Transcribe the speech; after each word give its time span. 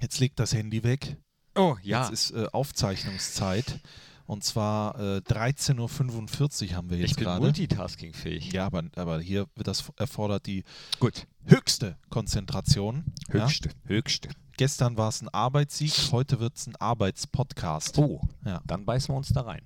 Jetzt 0.00 0.18
legt 0.20 0.38
das 0.38 0.54
Handy 0.54 0.82
weg. 0.82 1.16
Oh, 1.54 1.76
ja. 1.82 2.02
Jetzt 2.08 2.12
ist 2.12 2.30
äh, 2.32 2.46
Aufzeichnungszeit. 2.52 3.80
Und 4.26 4.44
zwar 4.44 4.94
äh, 4.98 5.18
13.45 5.18 6.70
Uhr 6.70 6.76
haben 6.76 6.88
wir 6.90 6.98
jetzt 6.98 7.10
ich 7.10 7.16
bin 7.16 7.24
gerade. 7.24 7.40
multitaskingfähig. 7.40 8.52
Ja, 8.52 8.66
aber, 8.66 8.84
aber 8.94 9.20
hier 9.20 9.46
wird 9.56 9.66
das 9.66 9.90
erfordert 9.96 10.46
die 10.46 10.62
Gut. 11.00 11.26
höchste 11.44 11.98
Konzentration. 12.10 13.04
Ja? 13.32 13.44
Höchste. 13.44 13.70
Höchste. 13.84 14.28
Gestern 14.56 14.96
war 14.96 15.08
es 15.08 15.20
ein 15.22 15.28
Arbeitssieg, 15.30 15.92
heute 16.12 16.38
wird 16.38 16.56
es 16.56 16.66
ein 16.68 16.76
Arbeitspodcast. 16.76 17.98
Oh, 17.98 18.20
Ja. 18.44 18.60
dann 18.66 18.84
beißen 18.84 19.12
wir 19.12 19.16
uns 19.16 19.28
da 19.30 19.40
rein. 19.40 19.62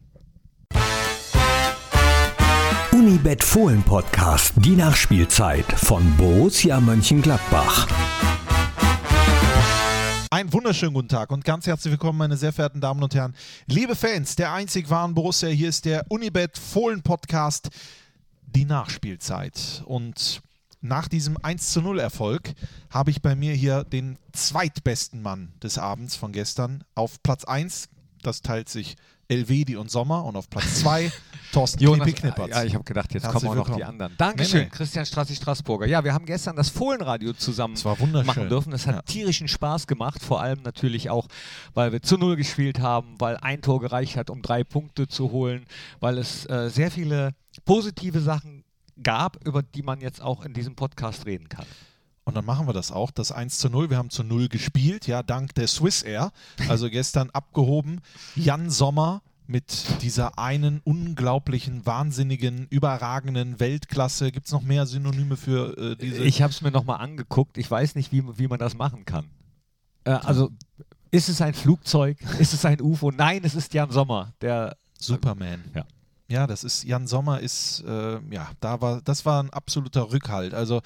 Unibet 2.93 3.43
Fohlen 3.43 3.83
Podcast, 3.83 4.55
die 4.57 4.77
Nachspielzeit 4.77 5.67
von 5.73 6.17
Borussia 6.17 6.81
Mönchengladbach. 6.81 7.89
Einen 10.35 10.53
wunderschönen 10.53 10.95
guten 10.95 11.07
Tag 11.07 11.31
und 11.31 11.45
ganz 11.45 11.69
herzlich 11.69 11.93
willkommen, 11.93 12.19
meine 12.19 12.37
sehr 12.37 12.53
verehrten 12.53 12.81
Damen 12.81 13.01
und 13.01 13.15
Herren. 13.15 13.37
Liebe 13.67 13.95
Fans 13.95 14.35
der 14.35 14.53
einzig 14.53 14.91
wahren 14.91 15.15
Borussia, 15.15 15.49
hier 15.49 15.69
ist 15.69 15.85
der 15.85 16.07
Unibet 16.09 16.59
Fohlen 16.59 17.03
Podcast, 17.03 17.69
die 18.45 18.65
Nachspielzeit. 18.65 19.85
Und 19.87 20.43
nach 20.81 21.07
diesem 21.07 21.37
1 21.41 21.71
zu 21.71 21.83
0 21.83 22.01
Erfolg 22.01 22.53
habe 22.91 23.13
ich 23.13 23.23
bei 23.23 23.37
mir 23.37 23.55
hier 23.55 23.85
den 23.85 24.19
zweitbesten 24.33 25.23
Mann 25.23 25.53
des 25.63 25.79
Abends 25.79 26.17
von 26.17 26.33
gestern 26.33 26.83
auf 26.97 27.23
Platz 27.23 27.45
1. 27.45 27.89
Das 28.27 28.43
teilt 28.43 28.69
sich 28.69 28.97
Elvedi 29.29 29.77
und 29.77 29.91
Sommer 29.91 30.25
und 30.25 30.37
auf 30.37 30.51
Platz 30.51 30.81
2 30.81 31.11
Thorsten 31.53 31.79
Knippertz. 31.85 32.51
ja, 32.51 32.65
ich 32.65 32.75
habe 32.75 32.85
gedacht, 32.85 33.15
jetzt 33.15 33.23
Herzlich 33.23 33.45
kommen 33.45 33.59
auch 33.61 33.69
noch 33.69 33.77
die 33.77 33.85
anderen. 33.85 34.13
Dankeschön, 34.19 34.59
Nee, 34.61 34.65
nee. 34.65 34.71
Christian 34.71 35.07
Strassi 35.07 35.35
Straßburger. 35.37 35.87
Ja, 35.87 36.03
wir 36.05 36.13
haben 36.13 36.27
gestern 36.27 36.57
das 36.57 36.69
Fohlenradio 36.69 37.33
zusammen 37.33 37.75
Das 37.75 38.27
machen 38.27 38.49
dürfen. 38.49 38.73
Es 38.73 38.87
hat 38.87 38.95
Ja. 38.97 39.03
tierischen 39.03 39.49
Spaß 39.49 39.87
gemacht, 39.87 40.23
vor 40.23 40.41
allem 40.43 40.63
natürlich 40.63 41.11
auch, 41.11 41.29
weil 41.73 41.93
wir 41.93 42.03
zu 42.03 42.19
Null 42.19 42.37
gespielt 42.37 42.81
haben, 42.81 43.15
weil 43.19 43.37
ein 43.39 43.63
Tor 43.63 43.81
gereicht 43.81 44.17
hat, 44.17 44.31
um 44.31 44.43
drei 44.43 44.65
Punkte 44.65 45.07
zu 45.09 45.31
holen, 45.31 45.65
weil 46.01 46.19
es 46.19 46.45
äh, 46.51 46.69
sehr 46.69 46.91
viele 46.91 47.31
positive 47.65 48.21
Sachen 48.21 48.65
gab, 49.03 49.45
über 49.47 49.63
die 49.63 49.83
man 49.83 50.01
jetzt 50.01 50.21
auch 50.21 50.45
in 50.45 50.53
diesem 50.55 50.75
Podcast 50.75 51.25
reden 51.25 51.49
kann. 51.49 51.67
Und 52.25 52.35
dann 52.35 52.45
machen 52.45 52.67
wir 52.67 52.73
das 52.73 52.91
auch, 52.91 53.11
das 53.11 53.33
1 53.33 53.59
zu 53.59 53.69
0. 53.69 53.91
Wir 53.91 53.99
haben 53.99 54.11
zu 54.11 54.25
0 54.25 54.49
gespielt, 54.49 55.07
ja, 55.07 55.23
dank 55.23 55.55
der 55.55 55.69
Swiss 55.69 56.03
Air. 56.03 56.33
Also 56.69 56.89
gestern 56.89 57.31
abgehoben. 57.31 58.01
Jan 58.35 58.71
Sommer 58.71 59.23
mit 59.47 60.03
dieser 60.03 60.39
einen 60.39 60.81
unglaublichen, 60.85 61.85
wahnsinnigen, 61.85 62.67
überragenden 62.71 63.61
Weltklasse. 63.61 64.33
Gibt 64.33 64.47
es 64.47 64.53
noch 64.53 64.63
mehr 64.63 64.87
Synonyme 64.87 65.37
für 65.37 65.77
äh, 65.77 65.97
diese? 65.97 66.23
Ich 66.25 66.41
habe 66.41 66.51
es 66.51 66.63
mir 66.63 66.71
nochmal 66.71 67.01
angeguckt. 67.01 67.59
Ich 67.59 67.71
weiß 67.71 67.95
nicht, 67.95 68.11
wie, 68.11 68.25
wie 68.39 68.49
man 68.49 68.59
das 68.59 68.75
machen 68.75 69.05
kann. 69.05 69.27
Äh, 70.05 70.13
also, 70.13 70.51
ist 71.11 71.29
es 71.29 71.43
ein 71.43 71.55
Flugzeug? 71.55 72.19
ist 72.39 72.55
es 72.55 72.65
ein 72.65 72.81
UFO? 72.81 73.11
Nein, 73.11 73.43
es 73.45 73.55
ist 73.55 73.75
Jan 73.75 73.91
Sommer, 73.91 74.33
der 74.41 74.77
Superman. 74.99 75.63
Ja. 75.75 75.85
Ja, 76.27 76.47
das 76.47 76.65
ist, 76.65 76.85
Jan 76.85 77.07
Sommer 77.07 77.41
ist, 77.41 77.85
äh, 77.87 78.19
ja, 78.31 78.51
da 78.61 78.81
war, 78.81 79.03
das 79.03 79.27
war 79.27 79.43
ein 79.43 79.51
absoluter 79.51 80.11
Rückhalt. 80.11 80.55
Also, 80.55 80.81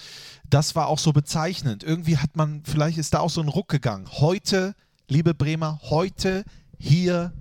das 0.51 0.75
war 0.75 0.89
auch 0.89 0.99
so 0.99 1.13
bezeichnend. 1.13 1.85
Irgendwie 1.85 2.17
hat 2.17 2.37
man, 2.37 2.63
vielleicht 2.65 2.99
ist 2.99 3.15
da 3.15 3.21
auch 3.21 3.31
so 3.31 3.41
ein 3.41 3.49
Ruck 3.49 3.69
gegangen. 3.69 4.09
Heute, 4.11 4.75
liebe 5.07 5.35
Bremer, 5.35 5.81
heute 5.85 6.45
hier 6.77 7.33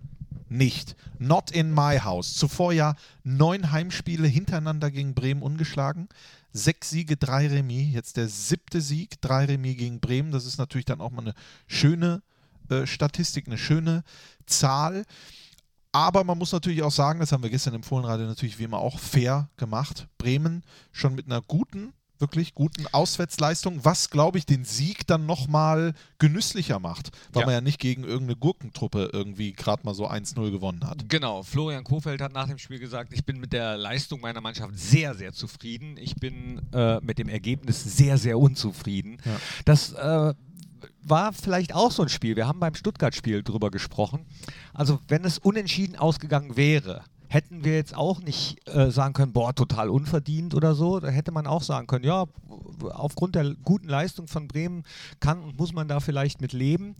nicht. 0.49 0.95
Not 1.17 1.49
in 1.51 1.73
my 1.73 1.99
house. 1.99 2.35
Zuvor 2.35 2.71
ja 2.71 2.95
neun 3.23 3.71
Heimspiele 3.71 4.27
hintereinander 4.27 4.91
gegen 4.91 5.15
Bremen 5.15 5.41
ungeschlagen. 5.41 6.07
Sechs 6.53 6.91
Siege, 6.91 7.17
drei 7.17 7.47
Remis. 7.47 7.93
Jetzt 7.93 8.17
der 8.17 8.27
siebte 8.27 8.81
Sieg, 8.81 9.19
drei 9.21 9.45
Remis 9.45 9.77
gegen 9.77 9.99
Bremen. 9.99 10.31
Das 10.31 10.45
ist 10.45 10.59
natürlich 10.59 10.85
dann 10.85 11.01
auch 11.01 11.11
mal 11.11 11.21
eine 11.21 11.33
schöne 11.67 12.21
äh, 12.69 12.85
Statistik, 12.85 13.47
eine 13.47 13.57
schöne 13.57 14.03
Zahl. 14.45 15.03
Aber 15.97 16.23
man 16.23 16.37
muss 16.37 16.51
natürlich 16.51 16.83
auch 16.83 16.91
sagen, 16.91 17.19
das 17.19 17.31
haben 17.31 17.41
wir 17.41 17.49
gestern 17.49 17.73
im 17.73 17.81
Fohlenradio 17.81 18.27
natürlich 18.27 18.59
wie 18.59 18.65
immer 18.65 18.77
auch 18.77 18.99
fair 18.99 19.49
gemacht. 19.57 20.07
Bremen 20.19 20.61
schon 20.91 21.15
mit 21.15 21.25
einer 21.25 21.41
guten, 21.41 21.91
wirklich 22.19 22.53
guten 22.53 22.85
Auswärtsleistung, 22.91 23.83
was, 23.83 24.11
glaube 24.11 24.37
ich, 24.37 24.45
den 24.45 24.63
Sieg 24.63 25.07
dann 25.07 25.25
nochmal 25.25 25.93
genüsslicher 26.19 26.79
macht, 26.79 27.09
weil 27.33 27.41
Ja. 27.41 27.45
man 27.47 27.53
ja 27.55 27.61
nicht 27.61 27.79
gegen 27.79 28.03
irgendeine 28.03 28.35
Gurkentruppe 28.35 29.09
irgendwie 29.11 29.53
gerade 29.53 29.83
mal 29.85 29.95
so 29.95 30.07
1-0 30.07 30.51
gewonnen 30.51 30.85
hat. 30.85 31.09
Genau, 31.09 31.41
Florian 31.41 31.83
Kofeld 31.83 32.21
hat 32.21 32.31
nach 32.33 32.47
dem 32.47 32.59
Spiel 32.59 32.77
gesagt, 32.79 33.11
ich 33.11 33.25
bin 33.25 33.39
mit 33.39 33.51
der 33.53 33.75
Leistung 33.77 34.21
meiner 34.21 34.41
Mannschaft 34.41 34.77
sehr, 34.77 35.15
sehr 35.15 35.33
zufrieden. 35.33 35.97
Ich 35.97 36.15
bin 36.15 36.61
äh, 36.73 36.99
mit 37.01 37.17
dem 37.17 37.27
Ergebnis 37.29 37.83
sehr, 37.83 38.19
sehr 38.19 38.37
unzufrieden. 38.37 39.17
Ja. 39.25 39.39
Das 39.65 39.93
äh, 39.93 40.33
war 41.09 41.33
vielleicht 41.33 41.73
auch 41.73 41.91
so 41.91 42.03
ein 42.03 42.09
Spiel. 42.09 42.35
Wir 42.35 42.47
haben 42.47 42.59
beim 42.59 42.75
Stuttgart-Spiel 42.75 43.43
drüber 43.43 43.71
gesprochen. 43.71 44.25
Also, 44.73 44.99
wenn 45.07 45.23
es 45.25 45.37
unentschieden 45.37 45.95
ausgegangen 45.95 46.57
wäre, 46.57 47.03
hätten 47.27 47.63
wir 47.63 47.75
jetzt 47.75 47.95
auch 47.95 48.21
nicht 48.21 48.67
äh, 48.67 48.89
sagen 48.89 49.13
können, 49.13 49.33
boah, 49.33 49.53
total 49.53 49.89
unverdient 49.89 50.55
oder 50.55 50.75
so. 50.75 50.99
Da 50.99 51.09
hätte 51.09 51.31
man 51.31 51.45
auch 51.45 51.61
sagen 51.61 51.87
können, 51.87 52.05
ja, 52.05 52.25
aufgrund 52.89 53.35
der 53.35 53.55
guten 53.63 53.87
Leistung 53.89 54.27
von 54.27 54.47
Bremen 54.47 54.83
kann 55.19 55.41
und 55.41 55.57
muss 55.57 55.73
man 55.73 55.87
da 55.87 55.99
vielleicht 55.99 56.41
mit 56.41 56.53
leben. 56.53 56.95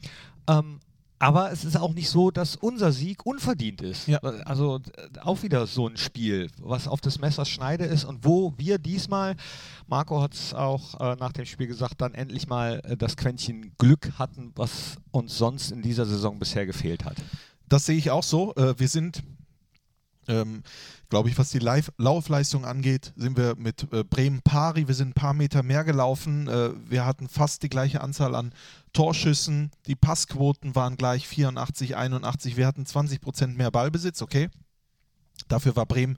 Ähm, 0.48 0.80
aber 1.20 1.52
es 1.52 1.66
ist 1.66 1.78
auch 1.78 1.94
nicht 1.94 2.10
so, 2.10 2.30
dass 2.30 2.56
unser 2.56 2.92
Sieg 2.92 3.26
unverdient 3.26 3.82
ist. 3.82 4.08
Ja. 4.08 4.20
Also 4.20 4.78
äh, 4.78 5.20
auch 5.20 5.42
wieder 5.44 5.66
so 5.66 5.88
ein 5.88 5.98
Spiel, 5.98 6.50
was 6.62 6.88
auf 6.88 7.02
des 7.02 7.20
Messers 7.20 7.50
Schneide 7.50 7.86
ist 7.86 8.06
und 8.06 8.24
wo 8.24 8.54
wir 8.58 8.78
diesmal, 8.78 9.36
Marco 9.88 10.22
hat 10.22 10.34
es 10.34 10.54
auch 10.54 11.00
äh, 11.00 11.16
nach 11.16 11.32
dem 11.32 11.46
Spiel 11.46 11.68
gesagt, 11.68 12.02
dann 12.02 12.14
endlich 12.14 12.48
mal 12.48 12.82
äh, 12.84 12.96
das 12.96 13.18
Quäntchen 13.18 13.72
Glück 13.78 14.12
hatten, 14.20 14.52
was 14.56 14.98
uns 15.12 15.38
sonst 15.38 15.72
in 15.72 15.82
dieser 15.82 16.06
Saison 16.06 16.38
bisher 16.38 16.66
gefehlt 16.66 17.04
hat. 17.04 17.18
Das 17.68 17.86
sehe 17.86 17.98
ich 17.98 18.12
auch 18.12 18.24
so. 18.24 18.54
Äh, 18.56 18.80
wir 18.80 18.88
sind, 18.88 19.24
ähm, 20.28 20.64
glaube 21.10 21.30
ich, 21.30 21.38
was 21.38 21.50
die 21.50 21.60
Live 21.60 21.92
Laufleistung 21.98 22.66
angeht, 22.66 23.14
sind 23.16 23.38
wir 23.38 23.56
mit 23.56 23.92
äh, 23.94 24.04
Bremen-Pari, 24.04 24.88
wir 24.88 24.96
sind 24.96 25.10
ein 25.10 25.14
paar 25.14 25.34
Meter 25.34 25.64
mehr 25.64 25.84
gelaufen. 25.84 26.48
Äh, 26.48 26.72
wir 26.90 27.06
hatten 27.06 27.30
fast 27.30 27.64
die 27.64 27.70
gleiche 27.70 28.02
Anzahl 28.02 28.36
an 28.36 28.54
Torschüssen. 28.94 29.72
Die 29.86 29.96
Passquoten 29.96 30.76
waren 30.76 30.98
gleich 30.98 31.28
84, 31.28 31.96
81. 31.96 32.58
Wir 32.58 32.68
hatten 32.68 32.86
20 32.86 33.22
Prozent 33.22 33.58
mehr 33.58 33.72
Ballbesitz, 33.72 34.22
okay. 34.22 34.50
Dafür 35.48 35.76
war 35.76 35.86
Bremen 35.86 36.18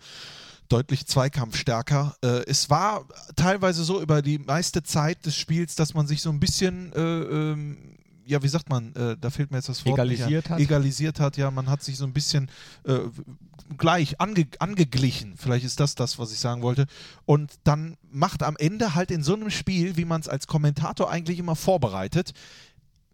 deutlich 0.70 1.06
zweikampfstärker. 1.08 2.16
Äh, 2.24 2.46
es 2.46 2.70
war 2.70 3.06
teilweise 3.36 3.84
so 3.84 4.02
über 4.02 4.22
die 4.22 4.40
meiste 4.40 4.84
Zeit 4.84 5.26
des 5.26 5.36
Spiels, 5.36 5.76
dass 5.76 5.94
man 5.94 6.08
sich 6.08 6.22
so 6.22 6.30
ein 6.30 6.40
bisschen, 6.40 6.94
äh, 6.94 7.00
ähm, 7.00 7.99
ja, 8.30 8.44
wie 8.44 8.48
sagt 8.48 8.70
man, 8.70 8.94
äh, 8.96 9.18
da 9.20 9.30
fehlt 9.30 9.50
mir 9.52 9.58
jetzt 9.58 9.70
das 9.70 9.84
Wort. 9.86 9.96
Egalisiert 9.98 10.50
hat? 10.50 10.60
Egalisiert 10.60 11.20
hat, 11.20 11.36
ja, 11.38 11.50
man 11.52 11.68
hat 11.70 11.82
sich 11.84 11.98
so 11.98 12.06
ein 12.06 12.14
bisschen 12.14 12.50
äh, 12.86 13.00
gleich 13.78 14.22
ange 14.22 14.48
angeglichen. 14.60 15.36
Vielleicht 15.36 15.66
ist 15.66 15.80
das 15.80 15.96
das, 15.96 16.20
was 16.20 16.32
ich 16.32 16.40
sagen 16.40 16.62
wollte. 16.62 16.86
Und 17.26 17.54
dann 17.64 17.98
macht 18.12 18.44
am 18.44 18.56
Ende 18.58 18.94
halt 18.96 19.10
in 19.12 19.24
so 19.24 19.34
einem 19.34 19.50
Spiel, 19.50 19.98
wie 19.98 20.06
man 20.06 20.22
es 20.22 20.28
als 20.30 20.46
Kommentator 20.48 21.10
eigentlich 21.10 21.40
immer 21.40 21.56
vorbereitet, 21.56 22.34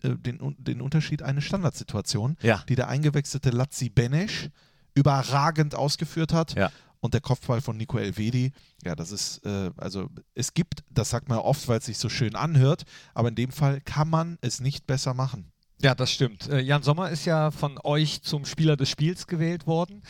äh, 0.03 0.09
den, 0.15 0.55
den 0.59 0.81
Unterschied 0.81 1.21
eine 1.23 1.41
Standardsituation, 1.41 2.35
Ja. 2.41 2.63
die 2.67 2.75
der 2.75 2.89
eingewechselte 2.89 3.51
Lazzi 3.51 3.89
Benesch 3.89 4.49
überragend 4.93 5.75
ausgeführt 5.75 6.33
hat. 6.33 6.55
Ja. 6.55 6.71
Und 7.05 7.13
der 7.13 7.21
Kopfball 7.21 7.61
von 7.61 7.77
Nico 7.77 7.99
Elvedi, 7.99 8.51
ja, 8.83 8.95
das 8.95 9.11
ist, 9.11 9.45
äh, 9.45 9.69
also 9.77 10.09
es 10.33 10.55
gibt, 10.55 10.83
das 10.89 11.11
sagt 11.11 11.29
man 11.29 11.37
oft, 11.37 11.67
weil 11.67 11.77
es 11.77 11.85
sich 11.85 11.99
so 11.99 12.09
schön 12.09 12.35
anhört, 12.35 12.83
aber 13.13 13.29
in 13.29 13.35
dem 13.35 13.51
Fall 13.51 13.79
kann 13.81 14.09
man 14.09 14.39
es 14.41 14.59
nicht 14.59 14.87
besser 14.87 15.13
machen. 15.13 15.51
Ja, 15.83 15.93
das 15.93 16.11
stimmt. 16.11 16.49
Äh, 16.49 16.61
Jan 16.61 16.81
Sommer 16.81 17.11
ist 17.11 17.25
ja 17.25 17.51
von 17.51 17.77
euch 17.83 18.23
zum 18.23 18.43
Spieler 18.45 18.75
des 18.75 18.89
Spiels 18.89 19.27
gewählt 19.27 19.67
worden. 19.67 20.01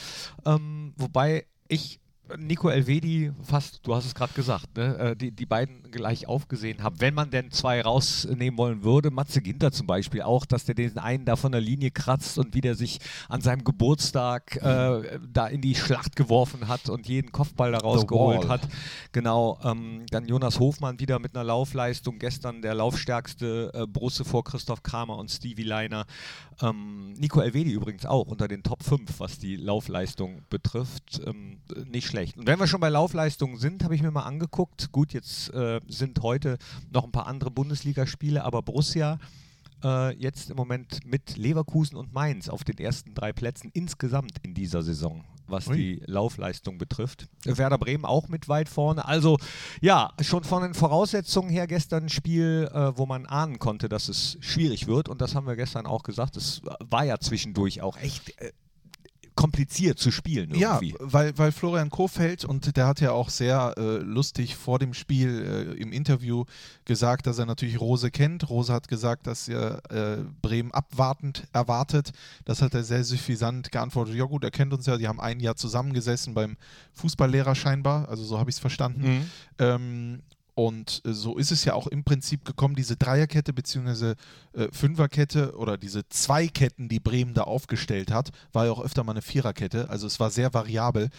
Ähm, 0.46 0.94
wobei 0.96 1.48
ich 1.68 2.00
Nico 2.38 2.70
Elvedi 2.70 3.32
fast, 3.44 3.80
du 3.84 3.96
hast 3.96 4.06
es 4.06 4.16
gerade 4.16 4.34
gesagt, 4.34 4.76
ne, 4.78 4.98
äh, 4.98 5.16
die, 5.16 5.32
die 5.32 5.46
beiden 5.46 5.92
gleich 5.92 6.28
aufgesehen 6.28 6.82
habe. 6.82 7.00
Wenn 7.00 7.14
man 7.14 7.30
denn 7.30 7.52
zwei 7.52 7.82
rausnehmen 7.82 8.58
wollen 8.58 8.84
würde, 8.84 9.12
Matze 9.12 9.42
Ginter 9.42 9.72
zum 9.72 9.88
Beispiel 9.88 10.24
auch, 10.24 10.46
dass 10.46 10.66
der 10.66 10.76
den 10.76 10.98
einen 10.98 11.26
da 11.26 11.36
von 11.36 11.52
der 11.52 11.62
Linie 11.62 11.92
kratzt 11.92 12.38
und 12.38 12.56
wie 12.56 12.62
der 12.62 12.76
sich 12.76 13.00
an 13.30 13.42
seinem 13.42 13.64
Geburtstag 13.64 14.56
äh, 14.58 15.20
da 15.32 15.48
in 15.48 15.62
die 15.62 15.76
Schlacht 15.76 16.16
geworfen 16.16 16.68
hat 16.68 16.90
und 16.90 17.08
jeden 17.08 17.32
Kopfball 17.32 17.72
da 17.72 17.78
rausgeholt 17.78 18.48
hat. 18.48 18.62
Genau, 19.12 19.60
ähm, 19.64 20.06
dann 20.10 20.26
Jonas 20.26 20.60
Hofmann 20.60 21.00
wieder 21.00 21.20
mit 21.20 21.36
einer 21.36 21.44
Laufleistung, 21.44 22.20
gestern 22.20 22.62
der 22.62 22.74
laufstärkste 22.74 23.72
äh, 23.74 23.88
Brusse 23.88 24.26
vor 24.26 24.44
Christoph 24.44 24.84
Kramer 24.84 25.18
und 25.18 25.30
Stevie 25.30 25.64
Leiner. 25.64 26.06
Ähm, 26.62 27.14
Nico 27.14 27.42
Elvedi 27.42 27.72
übrigens 27.72 28.06
auch 28.06 28.28
unter 28.28 28.48
den 28.48 28.64
Top 28.64 28.84
5, 28.84 29.20
was 29.20 29.40
die 29.40 29.56
Laufleistung 29.58 30.42
betrifft. 30.50 31.22
Ähm, 31.26 31.60
nicht 31.86 32.08
schlecht. 32.08 32.15
Und 32.38 32.48
wenn 32.48 32.60
wir 32.60 32.68
schon 32.68 32.80
bei 32.80 32.90
Laufleistungen 32.90 33.58
sind, 33.58 33.84
habe 33.84 33.96
ich 33.96 34.02
mir 34.02 34.12
mal 34.12 34.24
angeguckt. 34.24 34.92
Gut, 34.92 35.14
jetzt 35.14 35.54
äh, 35.54 35.80
sind 35.88 36.22
heute 36.22 36.58
noch 36.92 37.04
ein 37.04 37.12
paar 37.12 37.28
andere 37.28 37.52
Bundesligaspiele, 37.52 38.44
aber 38.44 38.62
Borussia 38.62 39.20
äh, 39.84 40.16
jetzt 40.18 40.50
im 40.50 40.56
Moment 40.56 41.06
mit 41.06 41.38
Leverkusen 41.38 41.96
und 41.98 42.14
Mainz 42.14 42.50
auf 42.50 42.64
den 42.64 42.78
ersten 42.78 43.14
drei 43.14 43.34
Plätzen 43.34 43.70
insgesamt 43.74 44.40
in 44.44 44.54
dieser 44.54 44.82
Saison. 44.82 45.24
was 45.48 45.68
Ui. 45.68 45.78
die 45.78 46.02
Laufleistung 46.08 46.80
betrifft. 46.80 47.28
Werder 47.44 47.78
Bremen 47.78 48.04
auch 48.04 48.30
mit 48.30 48.50
weit 48.50 48.68
vorne. 48.68 49.06
Also 49.06 49.38
ja, 49.80 50.12
schon 50.22 50.44
von 50.44 50.64
den 50.64 50.74
Voraussetzungen 50.74 51.52
her 51.52 51.68
gestern 51.68 52.06
ein 52.06 52.10
Spiel, 52.10 52.68
äh, 52.74 52.98
wo 52.98 53.06
man 53.06 53.28
ahnen 53.28 53.60
konnte, 53.60 53.88
dass 53.88 54.10
es 54.10 54.38
schwierig 54.40 54.88
wird. 54.88 55.08
Und 55.08 55.22
das 55.22 55.36
haben 55.36 55.46
wir 55.46 55.56
gestern 55.56 55.86
auch 55.86 56.02
gesagt. 56.02 56.36
Es 56.36 56.64
war 56.80 57.06
ja 57.06 57.20
zwischendurch 57.20 57.82
auch 57.84 57.98
echt 57.98 58.42
äh, 58.42 58.54
kompliziert 59.36 60.00
zu 60.00 60.12
spielen 60.12 60.56
Ja, 60.56 60.76
irgendwie. 60.76 60.96
weil, 61.00 61.38
weil 61.38 61.52
Florian 61.52 61.90
Kofeld, 61.90 62.46
und 62.46 62.78
der 62.78 62.88
hat 62.88 63.02
ja 63.02 63.12
auch 63.12 63.30
sehr 63.30 63.74
äh, 63.78 63.98
lustig 63.98 64.56
vor 64.56 64.80
dem 64.80 64.94
Spiel 64.94 65.76
äh, 65.78 65.82
im 65.82 65.92
Interview 65.92 66.46
gesagt, 66.86 67.28
dass 67.28 67.38
er 67.38 67.46
natürlich 67.46 67.80
Rose 67.80 68.12
kennt. 68.12 68.50
Rose 68.50 68.72
hat 68.74 68.88
gesagt, 68.88 69.28
dass 69.28 69.48
er 69.48 69.82
äh, 69.92 70.24
Bremen 70.42 70.72
abwartend 70.72 71.48
erwartet. 71.52 72.12
Das 72.46 72.62
hat 72.62 72.74
er 72.74 72.84
sehr 72.84 73.04
suffisant 73.04 73.72
geantwortet. 73.72 74.16
Ja 74.16 74.26
gut, 74.26 74.44
er 74.44 74.52
kennt 74.52 74.74
uns 74.74 74.86
ja, 74.86 74.98
die 74.98 75.08
haben 75.08 75.20
ein 75.20 75.40
Jahr 75.42 75.56
zusammengesessen 75.58 76.34
beim 76.34 76.56
Fußballlehrer 76.94 77.56
scheinbar, 77.56 78.08
also 78.08 78.24
so 78.24 78.40
habe 78.40 78.50
ich 78.50 78.56
es 78.56 78.60
verstanden. 78.60 79.02
Mhm. 79.02 79.30
Ähm, 79.60 80.22
und 80.56 81.02
äh, 81.06 81.14
so 81.14 81.38
ist 81.38 81.52
es 81.52 81.66
ja 81.66 81.74
auch 81.74 81.88
im 81.88 82.04
Prinzip 82.04 82.46
gekommen, 82.46 82.76
diese 82.76 82.96
Dreierkette 82.96 83.54
bzw. 83.54 84.16
Äh, 84.54 84.70
Fünferkette 84.72 85.56
oder 85.58 85.78
diese 85.78 86.08
zwei 86.10 86.48
Ketten, 86.48 86.88
die 86.88 87.02
Bremen 87.02 87.34
da 87.34 87.44
aufgestellt 87.44 88.12
hat, 88.12 88.30
war 88.54 88.66
ja 88.66 88.72
auch 88.72 88.84
öfter 88.84 89.04
mal 89.04 89.12
eine 89.12 89.22
Viererkette. 89.22 89.90
Also 89.90 90.08
es 90.08 90.20
war 90.20 90.32
sehr 90.32 90.54
variabel. 90.54 91.10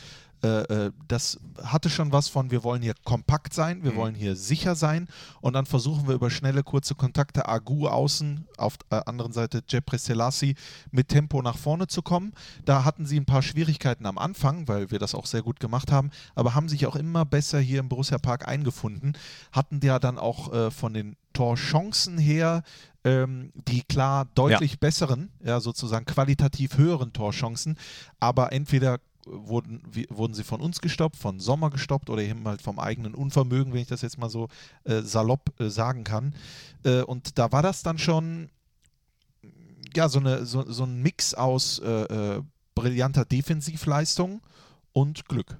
Äh, 0.42 0.48
äh, 0.86 0.92
das 1.08 1.38
hatte 1.62 1.88
schon 1.88 2.12
was 2.12 2.28
von, 2.28 2.50
wir 2.50 2.62
wollen 2.62 2.82
hier 2.82 2.94
kompakt 3.04 3.54
sein, 3.54 3.82
wir 3.82 3.92
Mhm. 3.92 3.96
wollen 3.96 4.14
hier 4.14 4.36
sicher 4.36 4.74
sein 4.74 5.08
und 5.40 5.54
dann 5.54 5.64
versuchen 5.66 6.06
wir 6.06 6.14
über 6.14 6.30
schnelle, 6.30 6.62
kurze 6.62 6.94
Kontakte 6.94 7.48
Agu 7.48 7.88
außen, 7.88 8.46
auf 8.58 8.76
der 8.76 9.08
anderen 9.08 9.32
Seite 9.32 9.62
Jepre 9.68 9.98
Selassie 9.98 10.54
mit 10.90 11.08
Tempo 11.08 11.40
nach 11.42 11.56
vorne 11.56 11.86
zu 11.86 12.02
kommen. 12.02 12.32
Da 12.64 12.84
hatten 12.84 13.06
sie 13.06 13.18
ein 13.18 13.24
paar 13.24 13.42
Schwierigkeiten 13.42 14.04
am 14.06 14.18
Anfang, 14.18 14.68
weil 14.68 14.90
wir 14.90 14.98
das 14.98 15.14
auch 15.14 15.26
sehr 15.26 15.42
gut 15.42 15.58
gemacht 15.58 15.90
haben, 15.90 16.10
aber 16.34 16.54
haben 16.54 16.68
sich 16.68 16.86
auch 16.86 16.96
immer 16.96 17.24
besser 17.24 17.58
hier 17.58 17.80
im 17.80 17.88
Borussia 17.88 18.18
Park 18.18 18.46
eingefunden, 18.46 19.16
hatten 19.52 19.80
ja 19.82 19.98
dann 19.98 20.18
auch 20.18 20.52
äh, 20.52 20.70
von 20.70 20.92
den 20.92 21.16
Torchancen 21.32 22.18
her 22.18 22.62
ähm, 23.04 23.52
die 23.54 23.82
klar 23.82 24.26
deutlich 24.34 24.80
besseren, 24.80 25.30
ja 25.44 25.60
sozusagen 25.60 26.04
qualitativ 26.06 26.76
höheren 26.76 27.12
Torchancen, 27.12 27.76
aber 28.20 28.52
entweder 28.52 28.98
wurden, 29.26 29.82
wie, 29.90 30.06
wurden 30.10 30.34
sie 30.34 30.44
von 30.44 30.60
uns 30.60 30.80
gestoppt, 30.80 31.16
von 31.16 31.40
Sommer 31.40 31.70
gestoppt 31.70 32.10
oder 32.10 32.22
eben 32.22 32.46
halt 32.46 32.62
vom 32.62 32.78
eigenen 32.78 33.14
Unvermögen, 33.14 33.72
wenn 33.72 33.82
ich 33.82 33.88
das 33.88 34.02
jetzt 34.02 34.18
mal 34.18 34.30
so 34.30 34.48
äh, 34.84 35.02
salopp 35.02 35.52
äh, 35.60 35.68
sagen 35.68 36.04
kann. 36.04 36.34
Äh, 36.84 37.02
und 37.02 37.38
da 37.38 37.52
war 37.52 37.62
das 37.62 37.82
dann 37.82 37.98
schon 37.98 38.50
ja 39.94 40.08
so, 40.08 40.20
eine, 40.20 40.46
so, 40.46 40.70
so 40.70 40.84
ein 40.84 41.02
Mix 41.02 41.34
aus 41.34 41.78
äh, 41.80 42.36
äh, 42.36 42.42
brillanter 42.74 43.24
Defensivleistung 43.24 44.42
und 44.92 45.28
Glück. 45.28 45.58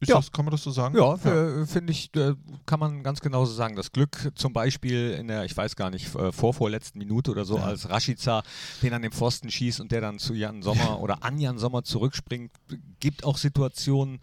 Ist 0.00 0.08
Ja. 0.08 0.16
das, 0.16 0.32
kann 0.32 0.44
man 0.44 0.52
das 0.52 0.62
so 0.62 0.70
sagen? 0.70 0.96
Ja, 0.98 1.14
äh, 1.14 1.66
finde 1.66 1.92
ich, 1.92 2.14
äh, 2.16 2.34
kann 2.66 2.80
man 2.80 3.02
ganz 3.04 3.20
genauso 3.20 3.52
sagen. 3.52 3.76
Das 3.76 3.92
Glück 3.92 4.32
zum 4.34 4.52
Beispiel 4.52 5.12
in 5.12 5.28
der, 5.28 5.44
ich 5.44 5.56
weiß 5.56 5.76
gar 5.76 5.88
nicht, 5.90 6.14
äh, 6.16 6.32
vorvorletzten 6.32 6.98
Minute 6.98 7.30
oder 7.30 7.44
so, 7.44 7.58
Ja. 7.58 7.64
als 7.64 7.88
Rashica 7.88 8.42
den 8.82 8.92
an 8.92 9.02
den 9.02 9.12
Pfosten 9.12 9.50
schießt 9.50 9.80
und 9.80 9.92
der 9.92 10.00
dann 10.00 10.18
zu 10.18 10.34
Jan 10.34 10.62
Sommer 10.62 11.00
oder 11.00 11.22
an 11.22 11.38
Jan 11.38 11.58
Sommer 11.58 11.84
zurückspringt, 11.84 12.50
gibt 12.98 13.24
auch 13.24 13.38
Situationen 13.38 14.18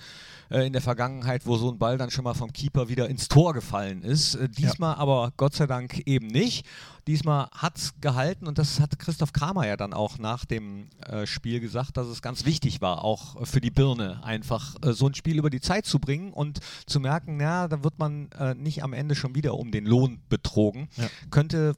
äh, 0.50 0.68
in 0.68 0.74
der 0.74 0.82
Vergangenheit, 0.82 1.46
wo 1.46 1.56
so 1.56 1.72
ein 1.72 1.80
Ball 1.80 1.98
dann 1.98 2.12
schon 2.12 2.26
mal 2.26 2.34
vom 2.34 2.52
Keeper 2.52 2.90
wieder 2.90 3.08
ins 3.08 3.30
Tor 3.30 3.54
gefallen 3.54 4.04
ist. 4.04 4.36
Äh, 4.36 4.50
diesmal 4.50 4.96
aber 4.96 5.32
Gott 5.38 5.56
sei 5.56 5.68
Dank 5.68 6.00
eben 6.06 6.28
nicht. 6.28 6.66
Diesmal 7.08 7.48
hat 7.52 7.78
es 7.78 7.94
gehalten 8.00 8.48
und 8.48 8.58
das 8.58 8.80
hat 8.80 9.00
Christoph 9.00 9.34
Kramer 9.34 9.68
ja 9.68 9.78
dann 9.78 9.94
auch 9.94 10.18
nach 10.18 10.46
dem 10.46 10.90
äh, 11.06 11.26
Spiel 11.26 11.60
gesagt, 11.60 11.98
dass 11.98 12.08
es 12.08 12.22
ganz 12.22 12.46
wichtig 12.46 12.82
war, 12.82 13.04
auch 13.04 13.46
für 13.46 13.62
die 13.62 13.72
Birne 13.72 14.24
einfach 14.24 14.76
äh, 14.84 14.94
so 14.94 15.08
ein 15.08 15.16
Spiel 15.16 15.38
über 15.40 15.50
die 15.50 15.62
Zeit 15.62 15.86
zu 15.86 16.00
bringen 16.00 16.32
und 16.32 16.60
zu 16.86 17.00
merken, 17.00 17.38
na, 17.38 17.68
da 17.68 17.84
wird 17.84 17.98
man 18.00 18.32
äh, 18.34 18.54
nicht 18.54 18.84
am 18.84 18.94
Ende 18.94 19.16
schon 19.16 19.36
wieder 19.36 19.56
um 19.56 19.72
den 19.72 19.86
Lohn 19.86 20.22
betrogen. 20.30 20.90
Ja. 20.98 21.08
Könnte 21.32 21.76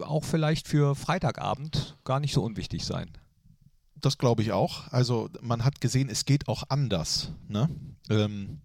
auch 0.00 0.24
vielleicht 0.24 0.68
für 0.68 0.94
Freitagabend 0.94 1.96
gar 2.04 2.20
nicht 2.20 2.32
so 2.32 2.42
unwichtig 2.42 2.84
sein. 2.84 3.10
Das 3.94 4.18
glaube 4.18 4.42
ich 4.42 4.52
auch. 4.52 4.88
Also 4.88 5.30
man 5.40 5.64
hat 5.64 5.80
gesehen, 5.80 6.08
es 6.08 6.24
geht 6.24 6.48
auch 6.48 6.64
anders. 6.68 7.30
Ne? 7.48 7.68
Ähm, 8.10 8.60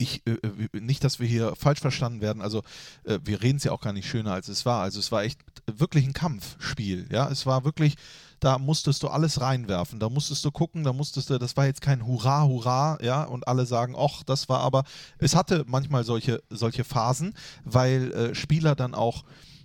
ich, 0.00 0.26
äh, 0.26 0.32
äh, 0.32 0.80
nicht, 0.80 1.04
dass 1.04 1.20
wir 1.20 1.26
hier 1.26 1.54
falsch 1.56 1.80
verstanden 1.80 2.20
werden. 2.20 2.40
Also 2.42 2.62
äh, 3.04 3.18
wir 3.22 3.42
reden 3.42 3.58
es 3.58 3.64
ja 3.64 3.72
auch 3.72 3.82
gar 3.82 3.92
nicht 3.92 4.08
schöner, 4.08 4.32
als 4.32 4.48
es 4.48 4.64
war. 4.64 4.82
Also 4.82 4.98
es 4.98 5.12
war 5.12 5.22
echt 5.22 5.40
wirklich 5.66 6.06
ein 6.06 6.14
Kampfspiel. 6.14 7.06
Ja, 7.10 7.28
es 7.30 7.44
war 7.44 7.64
wirklich, 7.64 7.96
da 8.40 8.58
musstest 8.58 9.02
du 9.02 9.08
alles 9.08 9.40
reinwerfen. 9.40 10.00
Da 10.00 10.08
musstest 10.08 10.44
du 10.44 10.50
gucken, 10.50 10.84
da 10.84 10.94
musstest 10.94 11.28
du, 11.28 11.38
das 11.38 11.56
war 11.56 11.66
jetzt 11.66 11.82
kein 11.82 12.06
Hurra, 12.06 12.44
Hurra, 12.44 12.98
ja, 13.02 13.24
und 13.24 13.46
alle 13.46 13.66
sagen, 13.66 13.94
ach, 13.96 14.22
das 14.22 14.48
war 14.48 14.60
aber, 14.60 14.84
es 15.18 15.36
hatte 15.36 15.64
manchmal 15.66 16.04
solche, 16.04 16.42
solche 16.48 16.84
Phasen, 16.84 17.34
weil 17.64 18.12
äh, 18.12 18.34
Spieler 18.34 18.74
dann 18.74 18.94
auch 18.94 19.24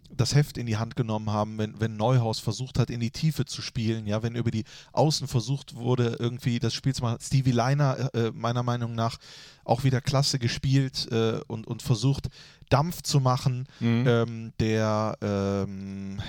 das 0.09 0.35
Heft 0.35 0.57
in 0.57 0.65
die 0.65 0.77
Hand 0.77 0.95
genommen 0.95 1.31
haben, 1.31 1.57
wenn, 1.57 1.79
wenn 1.79 1.97
Neuhaus 1.97 2.39
versucht 2.39 2.79
hat, 2.79 2.89
in 2.89 2.99
die 2.99 3.11
Tiefe 3.11 3.45
zu 3.45 3.61
spielen, 3.61 4.07
ja, 4.07 4.23
wenn 4.23 4.35
über 4.35 4.51
die 4.51 4.65
Außen 4.93 5.27
versucht 5.27 5.75
wurde, 5.75 6.17
irgendwie 6.19 6.59
das 6.59 6.73
Spiel 6.73 6.93
zu 6.93 7.03
machen. 7.03 7.17
Stevie 7.21 7.51
Leiner, 7.51 8.13
äh, 8.13 8.31
meiner 8.31 8.63
Meinung 8.63 8.95
nach, 8.95 9.17
auch 9.63 9.83
wieder 9.83 10.01
klasse 10.01 10.39
gespielt 10.39 11.11
äh, 11.11 11.39
und, 11.47 11.67
und 11.67 11.81
versucht, 11.81 12.27
Dampf 12.69 13.01
zu 13.01 13.19
machen. 13.19 13.67
Ähm, 14.07 14.53
der, 14.59 15.17
ähm, 15.21 16.19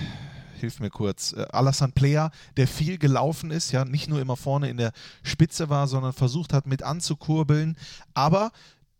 hilf 0.59 0.79
mir 0.79 0.89
kurz, 0.89 1.33
äh, 1.33 1.45
Alassane 1.51 1.93
Player, 1.93 2.31
der 2.57 2.67
viel 2.67 2.97
gelaufen 2.97 3.51
ist, 3.51 3.71
ja, 3.71 3.85
nicht 3.85 4.09
nur 4.09 4.19
immer 4.19 4.35
vorne 4.35 4.69
in 4.69 4.77
der 4.77 4.91
Spitze 5.23 5.69
war, 5.69 5.87
sondern 5.87 6.13
versucht 6.13 6.53
hat, 6.53 6.67
mit 6.67 6.83
anzukurbeln. 6.83 7.77
Aber 8.13 8.51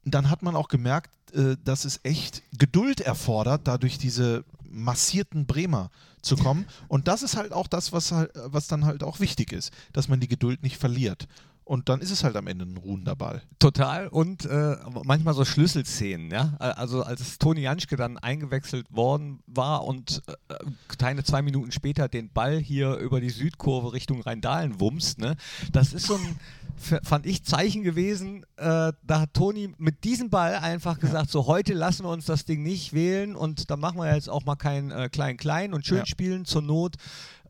dann 0.05 0.29
hat 0.29 0.41
man 0.43 0.55
auch 0.55 0.67
gemerkt, 0.67 1.11
äh, 1.33 1.57
dass 1.63 1.85
es 1.85 1.99
echt 2.03 2.43
Geduld 2.57 3.01
erfordert, 3.01 3.61
dadurch 3.65 3.97
diese 3.97 4.45
massierten 4.77 5.45
Bremer 5.45 5.89
zu 6.21 6.35
kommen. 6.35 6.65
Und 6.87 7.07
das 7.07 7.23
ist 7.23 7.37
halt 7.37 7.53
auch 7.53 7.67
das, 7.67 7.91
was, 7.91 8.11
halt, 8.11 8.31
was 8.35 8.67
dann 8.67 8.85
halt 8.85 9.03
auch 9.03 9.19
wichtig 9.19 9.51
ist, 9.51 9.71
dass 9.93 10.07
man 10.07 10.19
die 10.19 10.27
Geduld 10.27 10.63
nicht 10.63 10.77
verliert. 10.77 11.27
Und 11.67 11.89
dann 11.89 11.99
ist 11.99 12.11
es 12.11 12.23
halt 12.23 12.37
am 12.37 12.47
Ende 12.47 12.65
ein 12.65 12.77
ruhender 12.77 13.17
Ball. 13.17 13.41
Total 13.59 14.07
und 14.07 14.45
äh, 14.45 14.77
manchmal 15.03 15.33
so 15.33 15.43
Schlüsselszenen, 15.43 16.31
ja. 16.31 16.55
Also 16.59 17.03
als 17.03 17.39
Toni 17.39 17.59
Janschke 17.59 17.97
dann 17.97 18.17
eingewechselt 18.17 18.87
worden 18.89 19.39
war 19.47 19.83
und 19.83 20.23
äh, 20.27 20.55
keine 20.97 21.25
zwei 21.25 21.41
Minuten 21.41 21.73
später 21.73 22.07
den 22.07 22.29
Ball 22.29 22.57
hier 22.57 22.95
über 22.95 23.19
die 23.19 23.29
Südkurve 23.29 23.91
Richtung 23.91 24.21
Rheindahlen 24.21 24.79
wumst, 24.79 25.19
ne? 25.19 25.35
Das 25.73 25.91
ist 25.91 26.07
so 26.07 26.15
ein, 26.15 26.39
fand 26.77 27.25
ich, 27.25 27.43
Zeichen 27.43 27.83
gewesen. 27.83 28.43
Äh, 28.57 28.93
da 29.03 29.19
hat 29.21 29.33
Toni 29.33 29.73
mit 29.77 30.03
diesem 30.03 30.29
Ball 30.29 30.55
einfach 30.55 30.99
gesagt, 30.99 31.29
so 31.31 31.47
heute 31.47 31.73
lassen 31.73 32.03
wir 32.05 32.09
uns 32.11 32.25
das 32.25 32.45
Ding 32.45 32.63
nicht 32.63 32.93
wählen 32.93 33.35
und 33.35 33.69
da 33.71 33.77
machen 33.77 33.97
wir 33.97 34.13
jetzt 34.13 34.29
auch 34.29 34.45
mal 34.45 34.55
kein 34.55 34.91
äh, 34.91 35.09
Klein-Klein 35.09 35.73
und 35.73 35.85
schön 35.85 35.99
Ja. 35.99 36.05
spielen 36.05 36.45
zur 36.45 36.61
Not 36.61 36.95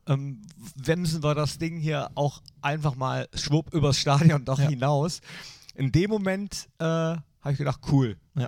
ähm, 0.07 0.41
wemsen 0.75 1.22
wir 1.22 1.36
das 1.36 1.57
Ding 1.57 1.77
hier 1.77 2.10
auch 2.15 2.41
einfach 2.62 2.96
mal 2.96 3.27
schwupp 3.34 3.74
übers 3.74 3.98
Stadion 4.00 4.46
doch 4.46 4.60
Ja. 4.60 4.69
hinaus. 4.69 5.19
In 5.75 5.91
dem 5.91 6.10
Moment 6.10 6.69
äh, 6.79 6.86
habe 6.86 7.51
ich 7.51 7.57
gedacht, 7.57 7.81
cool. 7.91 8.15
Ja. 8.36 8.48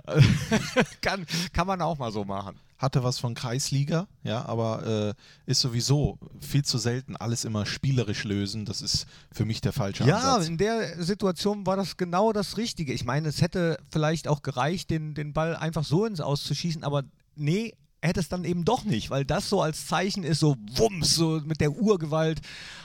kann, 1.02 1.26
kann 1.52 1.66
man 1.66 1.82
auch 1.82 1.98
mal 1.98 2.10
so 2.10 2.24
machen. 2.24 2.56
Hatte 2.80 3.04
was 3.04 3.18
von 3.18 3.34
Kreisliga, 3.34 4.08
ja, 4.22 4.46
aber 4.46 5.14
äh, 5.46 5.50
ist 5.50 5.60
sowieso 5.60 6.18
viel 6.40 6.64
zu 6.64 6.78
selten 6.78 7.14
alles 7.14 7.44
immer 7.44 7.66
spielerisch 7.66 8.24
lösen. 8.24 8.64
Das 8.64 8.80
ist 8.80 9.06
für 9.30 9.44
mich 9.44 9.60
der 9.60 9.74
falsche 9.74 10.04
Ja, 10.04 10.16
Ansatz. 10.16 10.48
in 10.48 10.56
der 10.56 11.02
Situation 11.04 11.66
war 11.66 11.76
das 11.76 11.98
genau 11.98 12.32
das 12.32 12.56
Richtige. 12.56 12.94
Ich 12.94 13.04
meine, 13.04 13.28
es 13.28 13.42
hätte 13.42 13.76
vielleicht 13.92 14.28
auch 14.28 14.40
gereicht, 14.40 14.88
den, 14.88 15.12
den 15.12 15.34
Ball 15.34 15.54
einfach 15.56 15.84
so 15.84 16.06
ins 16.06 16.22
Auszuschießen, 16.22 16.82
aber 16.82 17.02
nee, 17.36 17.74
hätte 18.00 18.20
es 18.20 18.30
dann 18.30 18.44
eben 18.44 18.64
doch 18.64 18.84
nicht, 18.84 19.10
weil 19.10 19.26
das 19.26 19.50
so 19.50 19.60
als 19.60 19.86
Zeichen 19.86 20.24
ist, 20.24 20.40
so 20.40 20.56
wumms, 20.76 21.14
so 21.14 21.42
mit 21.44 21.60
der 21.60 21.72
Urgewalt 21.72 22.40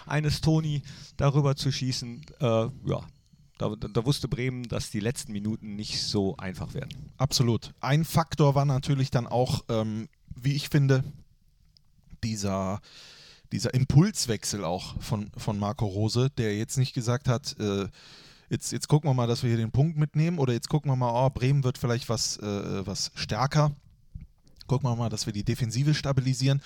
eines 0.05 0.41
Toni 0.41 0.81
darüber 1.15 1.55
zu 1.55 1.71
schießen. 1.71 2.21
Äh, 2.41 2.45
ja, 2.45 2.99
da, 3.57 3.73
da, 3.75 4.05
wusste 4.05 4.27
Bremen, 4.27 4.63
dass 4.63 4.91
die 4.91 4.99
letzten 4.99 5.31
Minuten 5.31 5.75
nicht 5.75 6.01
so 6.01 6.35
einfach 6.37 6.73
werden. 6.73 7.11
Absolut. 7.17 7.73
Ein 7.79 8.03
Faktor 8.03 8.53
war 8.55 8.65
natürlich 8.65 9.11
dann 9.11 9.27
auch, 9.27 9.63
ähm, 9.69 10.09
wie 10.35 10.53
ich 10.53 10.69
finde, 10.69 11.03
dieser, 12.23 12.81
dieser 13.51 13.73
Impulswechsel 13.73 14.65
auch 14.65 15.01
von, 15.01 15.31
von 15.37 15.57
Marco 15.57 15.85
Rose, 15.85 16.29
der 16.37 16.57
jetzt 16.57 16.77
nicht 16.77 16.93
gesagt 16.93 17.29
hat, 17.29 17.57
äh, 17.59 17.87
jetzt, 18.49 18.71
jetzt 18.71 18.89
gucken 18.89 19.09
wir 19.09 19.13
mal, 19.13 19.27
dass 19.27 19.43
wir 19.43 19.49
hier 19.49 19.57
den 19.57 19.71
Punkt 19.71 19.97
mitnehmen 19.97 20.39
oder 20.39 20.53
jetzt 20.53 20.67
gucken 20.67 20.91
wir 20.91 20.95
mal, 20.95 21.25
oh, 21.25 21.29
Bremen 21.29 21.63
wird 21.63 21.77
vielleicht 21.77 22.09
was, 22.09 22.37
äh, 22.37 22.85
was 22.85 23.11
stärker. 23.15 23.71
Gucken 24.67 24.89
wir 24.89 24.95
mal, 24.95 25.09
dass 25.09 25.27
wir 25.27 25.33
die 25.33 25.43
Defensive 25.43 25.93
stabilisieren, 25.93 26.61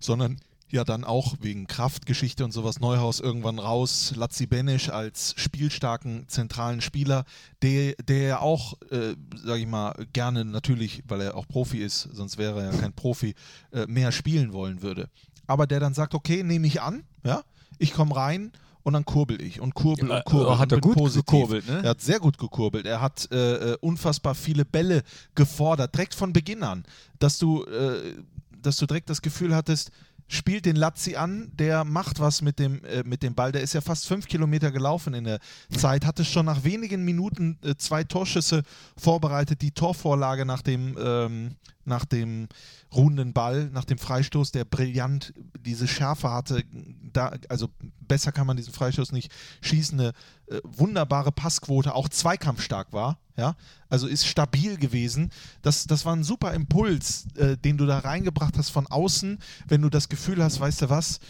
sondern 0.00 0.40
ja 0.72 0.84
dann 0.84 1.04
auch 1.04 1.34
wegen 1.40 1.66
Kraftgeschichte 1.66 2.44
und 2.44 2.52
sowas 2.52 2.80
Neuhaus 2.80 3.20
irgendwann 3.20 3.58
raus. 3.58 4.12
Lazzi 4.16 4.46
Benisch 4.46 4.88
als 4.88 5.34
spielstarken 5.36 6.24
zentralen 6.28 6.80
Spieler, 6.80 7.24
der, 7.62 7.94
der 8.06 8.22
ja 8.22 8.40
auch, 8.40 8.74
äh, 8.90 9.14
sage 9.36 9.60
ich 9.60 9.66
mal, 9.66 9.94
gerne 10.12 10.44
natürlich, 10.44 11.02
weil 11.06 11.20
er 11.20 11.36
auch 11.36 11.46
Profi 11.46 11.78
ist, 11.78 12.08
sonst 12.12 12.38
wäre 12.38 12.60
er 12.62 12.72
ja 12.72 12.78
kein 12.78 12.92
Profi, 12.92 13.34
äh, 13.72 13.86
mehr 13.86 14.12
spielen 14.12 14.52
wollen 14.52 14.82
würde. 14.82 15.08
Aber 15.46 15.66
der 15.66 15.80
dann 15.80 15.94
sagt, 15.94 16.14
okay, 16.14 16.42
nehme 16.42 16.66
ich 16.66 16.80
an, 16.80 17.04
ja, 17.24 17.42
ich 17.78 17.92
komme 17.92 18.16
rein 18.16 18.52
und 18.84 18.94
dann 18.94 19.04
kurbel 19.04 19.40
ich 19.40 19.60
und 19.60 19.74
kurbel 19.74 20.08
Ja, 20.08 20.16
und 20.16 20.24
kurbel. 20.24 20.52
äh, 20.54 20.56
hat 20.58 20.72
und 20.72 20.78
er 20.78 20.80
gut 20.80 20.94
positiv. 20.96 21.26
gekurbelt, 21.26 21.68
ne? 21.68 21.80
Er 21.84 21.90
hat 21.90 22.00
sehr 22.00 22.18
gut 22.18 22.38
gekurbelt. 22.38 22.86
Er 22.86 23.00
hat 23.00 23.28
äh, 23.30 23.72
äh, 23.72 23.76
unfassbar 23.80 24.34
viele 24.34 24.64
Bälle 24.64 25.02
gefordert, 25.34 25.94
direkt 25.94 26.14
von 26.14 26.32
Beginn 26.32 26.62
an, 26.62 26.84
dass 27.18 27.38
du, 27.38 27.64
äh, 27.64 28.16
dass 28.60 28.76
du 28.78 28.86
direkt 28.86 29.10
das 29.10 29.20
Gefühl 29.22 29.54
hattest, 29.54 29.90
spielt 30.32 30.64
den 30.64 30.76
Lazzi 30.76 31.16
an, 31.16 31.50
der 31.54 31.84
macht 31.84 32.18
was 32.18 32.40
mit 32.42 32.58
dem, 32.58 32.82
äh, 32.84 33.02
mit 33.04 33.22
dem 33.22 33.34
Ball. 33.34 33.52
Der 33.52 33.60
ist 33.60 33.74
ja 33.74 33.80
fast 33.80 34.06
fünf 34.06 34.26
Kilometer 34.26 34.70
gelaufen 34.70 35.14
in 35.14 35.24
der 35.24 35.40
Zeit, 35.76 36.06
hatte 36.06 36.24
schon 36.24 36.46
nach 36.46 36.64
wenigen 36.64 37.04
Minuten 37.04 37.58
äh, 37.62 37.74
zwei 37.76 38.02
Torschüsse 38.04 38.62
vorbereitet, 38.96 39.60
die 39.60 39.72
Torvorlage 39.72 40.46
nach 40.46 40.62
dem, 40.62 40.96
ähm, 40.98 41.56
nach 41.84 42.04
dem 42.04 42.48
ruhenden 42.94 43.32
Ball, 43.32 43.70
nach 43.70 43.84
dem 43.84 43.98
Freistoß, 43.98 44.52
der 44.52 44.64
brillant 44.64 45.32
diese 45.60 45.88
Schärfe 45.88 46.30
hatte. 46.30 46.64
Da, 47.12 47.32
also 47.48 47.68
besser 48.00 48.32
kann 48.32 48.46
man 48.46 48.56
diesen 48.56 48.72
Freistoß 48.72 49.12
nicht 49.12 49.32
schießen. 49.60 49.98
Eine 49.98 50.12
äh, 50.46 50.60
wunderbare 50.64 51.32
Passquote, 51.32 51.94
auch 51.94 52.08
zweikampfstark 52.08 52.92
war. 52.92 53.18
Ja? 53.36 53.56
Also 53.88 54.06
ist 54.06 54.26
stabil 54.26 54.76
gewesen. 54.76 55.30
Das, 55.62 55.86
das 55.86 56.04
war 56.04 56.14
ein 56.14 56.24
super 56.24 56.54
Impuls, 56.54 57.26
äh, 57.36 57.56
den 57.56 57.76
du 57.76 57.86
da 57.86 57.98
reingebracht 57.98 58.56
hast 58.58 58.70
von 58.70 58.86
außen, 58.86 59.38
wenn 59.68 59.82
du 59.82 59.88
das 59.88 60.08
Gefühl 60.08 60.42
hast, 60.42 60.60
weißt 60.60 60.82
du 60.82 60.90
was, 60.90 61.20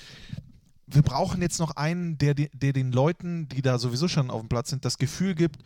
wir 0.86 1.02
brauchen 1.02 1.40
jetzt 1.40 1.58
noch 1.58 1.76
einen, 1.76 2.18
der, 2.18 2.34
der 2.34 2.72
den 2.72 2.92
Leuten, 2.92 3.48
die 3.48 3.62
da 3.62 3.78
sowieso 3.78 4.08
schon 4.08 4.30
auf 4.30 4.40
dem 4.40 4.48
Platz 4.48 4.70
sind, 4.70 4.84
das 4.84 4.98
Gefühl 4.98 5.34
gibt, 5.34 5.58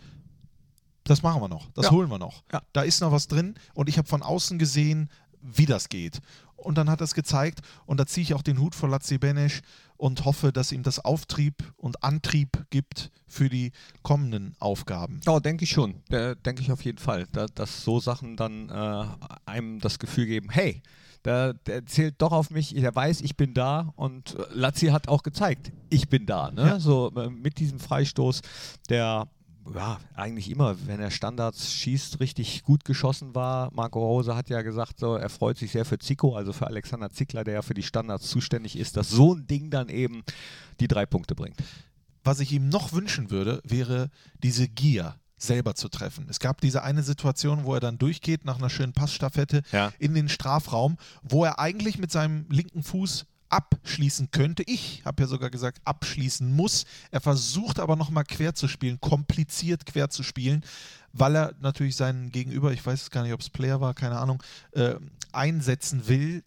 das 1.09 1.23
machen 1.23 1.41
wir 1.43 1.49
noch, 1.49 1.69
das 1.75 1.87
Ja. 1.87 1.91
holen 1.93 2.11
wir 2.11 2.19
noch. 2.19 2.43
Ja. 2.53 2.63
Da 2.73 2.83
ist 2.83 3.01
noch 3.01 3.13
was 3.13 3.29
drin 3.29 3.55
und 3.75 3.89
ich 3.89 3.99
habe 3.99 4.09
von 4.09 4.23
außen 4.23 4.59
gesehen, 4.59 5.11
wie 5.41 5.67
das 5.67 5.89
geht. 5.89 6.21
Und 6.57 6.77
dann 6.79 6.89
hat 6.91 7.01
er 7.01 7.05
es 7.05 7.15
gezeigt 7.15 7.61
und 7.85 7.99
da 8.01 8.07
ziehe 8.07 8.23
ich 8.23 8.35
auch 8.35 8.43
den 8.43 8.59
Hut 8.59 8.75
vor 8.75 8.89
Lazzi 8.89 9.19
Benesch 9.19 9.61
und 9.97 10.25
hoffe, 10.25 10.53
dass 10.53 10.73
ihm 10.73 10.83
das 10.83 10.99
Auftrieb 11.05 11.73
und 11.77 12.03
Antrieb 12.03 12.65
gibt 12.71 13.11
für 13.29 13.49
die 13.49 13.73
kommenden 14.03 14.55
Aufgaben. 14.59 15.21
Ja, 15.27 15.39
denke 15.39 15.65
ich 15.65 15.71
schon. 15.71 16.03
Denke 16.11 16.63
ich 16.63 16.73
auf 16.73 16.83
jeden 16.83 16.99
Fall. 16.99 17.27
Da, 17.33 17.47
dass 17.47 17.85
so 17.85 18.01
Sachen 18.01 18.37
dann 18.37 18.69
äh, 18.71 19.05
einem 19.45 19.79
das 19.81 19.99
Gefühl 19.99 20.27
geben, 20.27 20.49
hey, 20.51 20.83
der, 21.25 21.55
der 21.55 21.85
zählt 21.87 22.21
doch 22.23 22.33
auf 22.33 22.51
mich, 22.51 22.73
der 22.75 22.95
weiß, 22.95 23.21
ich 23.21 23.37
bin 23.37 23.53
da 23.55 23.93
und 23.97 24.35
äh, 24.35 24.45
Lazzi 24.53 24.87
hat 24.87 25.09
auch 25.09 25.23
gezeigt, 25.23 25.73
ich 25.91 26.09
bin 26.09 26.25
da. 26.27 26.51
Ne? 26.51 26.67
Ja. 26.67 26.81
So 26.81 27.13
äh, 27.17 27.29
mit 27.31 27.59
diesem 27.59 27.79
Freistoß, 27.81 28.43
der 28.89 29.29
ja, 29.75 29.99
eigentlich 30.15 30.51
immer, 30.51 30.77
wenn 30.87 31.01
er 31.01 31.11
Standards 31.11 31.73
schießt, 31.73 32.21
richtig 32.21 32.63
gut 32.63 32.85
geschossen 32.85 33.35
war. 33.35 33.71
Marco 33.73 33.99
Rose 34.01 34.35
hat 34.37 34.49
ja 34.49 34.63
gesagt, 34.63 34.99
so, 35.01 35.17
er 35.17 35.29
freut 35.29 35.59
sich 35.59 35.73
sehr 35.73 35.85
für 35.85 35.99
Zico, 35.99 36.37
also 36.37 36.53
für 36.53 36.67
Alexander 36.67 37.11
Zickler, 37.11 37.45
der 37.45 37.55
ja 37.55 37.63
für 37.63 37.75
die 37.75 37.83
Standards 37.83 38.29
zuständig 38.29 38.79
ist, 38.79 38.97
dass 38.97 39.11
so 39.11 39.35
ein 39.35 39.47
Ding 39.47 39.71
dann 39.71 39.89
eben 39.89 40.23
die 40.81 40.89
drei 40.89 41.07
Punkte 41.07 41.35
bringt. 41.35 41.57
Was 42.25 42.41
ich 42.41 42.53
ihm 42.53 42.69
noch 42.69 42.93
wünschen 42.93 43.31
würde, 43.31 43.61
wäre 43.65 44.11
diese 44.43 44.69
Gier 44.69 45.17
selber 45.39 45.75
zu 45.75 45.89
treffen. 45.89 46.27
Es 46.31 46.41
gab 46.41 46.61
diese 46.61 46.83
eine 46.83 47.03
Situation, 47.03 47.65
wo 47.65 47.75
er 47.75 47.81
dann 47.81 47.99
durchgeht 47.99 48.45
nach 48.45 48.59
einer 48.59 48.71
schönen 48.71 48.93
Passstaffette 48.95 49.63
Ja. 49.71 49.93
in 49.99 50.15
den 50.15 50.29
Strafraum, 50.29 50.97
wo 51.23 51.45
er 51.45 51.59
eigentlich 51.59 51.99
mit 51.99 52.11
seinem 52.11 52.47
linken 52.49 52.83
Fuß 52.83 53.27
abschließen 53.49 54.31
könnte. 54.31 54.63
Ich 54.67 55.03
habe 55.05 55.23
ja 55.23 55.29
sogar 55.29 55.51
gesagt, 55.51 55.81
abschließen 55.85 56.55
muss. 56.55 56.85
Er 57.11 57.21
versucht 57.21 57.79
aber 57.79 57.97
nochmal 57.97 58.25
quer 58.25 58.55
zu 58.55 58.69
spielen, 58.69 59.01
kompliziert 59.01 59.87
quer 59.87 60.11
zu 60.11 60.23
spielen, 60.23 60.65
weil 61.13 61.37
er 61.37 61.55
natürlich 61.61 61.97
seinen 61.97 62.31
Gegenüber, 62.31 62.73
ich 62.73 62.85
weiß 62.85 63.11
gar 63.11 63.23
nicht, 63.23 63.33
ob 63.33 63.41
es 63.41 63.51
Player 63.51 63.81
war, 63.81 63.95
keine 63.95 64.19
Ahnung, 64.19 64.43
äh, 64.73 64.95
einsetzen 65.33 66.09
will. 66.09 66.45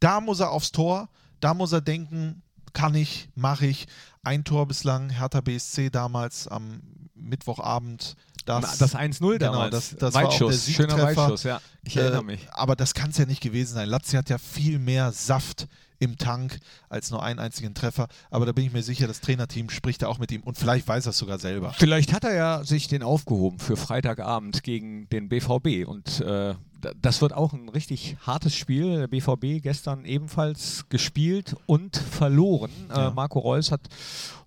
Da 0.00 0.20
muss 0.20 0.40
er 0.40 0.50
aufs 0.50 0.72
Tor, 0.72 1.08
da 1.40 1.54
muss 1.54 1.72
er 1.72 1.80
denken, 1.80 2.42
kann 2.72 2.94
ich, 2.94 3.28
mache 3.34 3.66
ich. 3.66 3.86
Ein 4.22 4.44
Tor 4.44 4.66
bislang, 4.66 5.10
Hertha 5.10 5.40
BSC 5.40 5.90
damals 5.90 6.46
am 6.46 6.80
Mittwochabend. 7.14 8.16
Das, 8.44 8.78
Das 8.78 8.94
1-0 8.94 9.38
Genau, 9.38 9.52
damals. 9.52 9.70
das- 9.72 9.96
das 9.96 10.14
der 10.14 10.22
Weitschuss, 10.24 10.66
schöner. 10.66 10.98
Weitschuss, 11.02 11.42
ja. 11.44 11.60
Ich 11.82 11.96
erinnere 11.96 12.20
äh, 12.22 12.24
mich. 12.24 12.46
Aber 12.52 12.76
das 12.76 12.94
kann 12.94 13.10
es 13.10 13.18
ja 13.18 13.26
nicht 13.26 13.40
gewesen 13.42 13.74
sein. 13.74 13.88
Lazio 13.88 14.18
hat 14.18 14.28
ja 14.30 14.38
viel 14.38 14.78
mehr 14.78 15.12
Saft 15.12 15.66
im 15.98 16.16
Tank 16.16 16.58
als 16.88 17.10
nur 17.10 17.22
einen 17.22 17.38
einzigen 17.38 17.74
Treffer. 17.74 18.08
Aber 18.30 18.46
da 18.46 18.52
bin 18.52 18.64
ich 18.64 18.72
mir 18.72 18.82
sicher, 18.82 19.06
das 19.06 19.20
Trainerteam 19.20 19.68
spricht 19.68 20.00
da 20.00 20.08
auch 20.08 20.18
mit 20.18 20.32
ihm 20.32 20.40
und 20.42 20.56
vielleicht 20.56 20.88
weiß 20.88 21.06
er 21.06 21.10
es 21.10 21.18
sogar 21.18 21.38
selber. 21.38 21.74
Vielleicht 21.78 22.14
hat 22.14 22.24
er 22.24 22.34
ja 22.34 22.64
sich 22.64 22.88
den 22.88 23.02
aufgehoben 23.02 23.58
für 23.58 23.76
Freitagabend 23.76 24.62
gegen 24.62 25.08
den 25.10 25.28
BVB 25.28 25.86
und 25.86 26.20
äh, 26.22 26.54
da- 26.80 26.92
das 27.02 27.20
wird 27.20 27.34
auch 27.34 27.52
ein 27.52 27.68
richtig 27.68 28.16
hartes 28.26 28.54
Spiel. 28.54 28.96
Der 28.96 29.08
BVB 29.08 29.60
gestern 29.62 30.06
ebenfalls 30.06 30.86
gespielt 30.88 31.54
und 31.66 31.98
verloren. 31.98 32.70
Ja. 32.88 33.08
Äh, 33.08 33.10
Marco 33.10 33.38
Reus 33.38 33.70
hat 33.70 33.82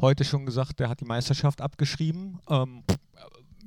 heute 0.02 0.24
schon 0.24 0.48
gesagt, 0.48 0.82
er 0.82 0.90
hat 0.90 1.02
die 1.02 1.06
Meisterschaft 1.06 1.62
abgeschrieben. 1.62 2.40
Ähm, 2.50 2.82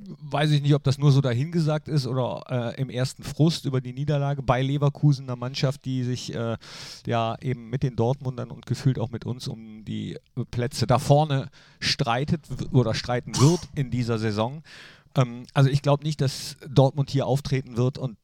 weiß 0.08 0.50
ich 0.50 0.62
nicht, 0.62 0.74
ob 0.74 0.84
das 0.84 0.98
nur 0.98 1.12
so 1.12 1.20
dahingesagt 1.20 1.88
ist 1.88 2.06
oder 2.06 2.44
äh, 2.48 2.80
im 2.80 2.90
ersten 2.90 3.22
Frust 3.22 3.64
über 3.64 3.80
die 3.80 3.92
Niederlage 3.92 4.42
bei 4.42 4.62
Leverkusen, 4.62 5.26
einer 5.26 5.36
Mannschaft, 5.36 5.84
die 5.84 6.04
sich 6.04 6.34
äh, 6.34 6.56
ja 7.06 7.36
eben 7.40 7.70
mit 7.70 7.82
den 7.82 7.96
Dortmundern 7.96 8.50
und 8.50 8.66
gefühlt 8.66 8.98
auch 8.98 9.10
mit 9.10 9.26
uns 9.26 9.48
um 9.48 9.84
die 9.84 10.18
Plätze 10.50 10.86
da 10.86 10.98
vorne 10.98 11.48
streitet 11.80 12.42
oder 12.72 12.94
streiten 12.94 13.38
wird 13.40 13.60
in 13.74 13.90
dieser 13.90 14.18
Saison. 14.18 14.62
Ähm, 15.16 15.44
also 15.54 15.70
ich 15.70 15.82
glaube 15.82 16.04
nicht, 16.04 16.20
dass 16.20 16.56
Dortmund 16.68 17.10
hier 17.10 17.26
auftreten 17.26 17.76
wird 17.76 17.98
und 17.98 18.16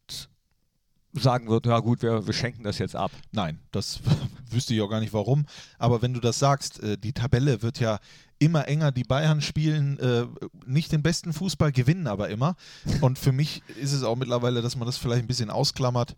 sagen 1.15 1.49
wird, 1.49 1.67
ja 1.67 1.79
gut, 1.81 2.03
wir, 2.03 2.27
wir 2.27 2.33
schenken 2.33 2.63
das 2.63 2.79
jetzt 2.79 2.97
ab. 2.97 3.11
Nein, 3.33 3.59
das 3.71 4.01
wüsste 4.51 4.75
ich 4.75 4.81
auch 4.81 4.89
gar 4.89 5.01
nicht 5.01 5.13
warum. 5.13 5.47
Aber 5.79 6.03
wenn 6.03 6.15
du 6.15 6.21
das 6.21 6.39
sagst, 6.39 6.83
äh, 6.83 6.97
die 6.97 7.13
Tabelle 7.13 7.63
wird 7.63 7.81
ja 7.81 7.99
immer 8.43 8.67
enger. 8.67 8.91
Die 8.93 9.05
Bayern 9.05 9.41
spielen 9.41 9.99
äh, 10.01 10.27
nicht 10.67 10.91
den 10.93 11.03
besten 11.03 11.33
Fußball, 11.33 11.73
gewinnen 11.73 12.07
aber 12.07 12.29
immer. 12.29 12.57
Und 13.01 13.19
für 13.19 13.33
mich 13.33 13.63
ist 13.81 13.93
es 13.93 14.03
auch 14.03 14.17
mittlerweile, 14.17 14.63
dass 14.63 14.77
man 14.77 14.87
das 14.87 14.99
vielleicht 14.99 15.23
ein 15.23 15.29
bisschen 15.29 15.51
ausklammert. 15.51 16.17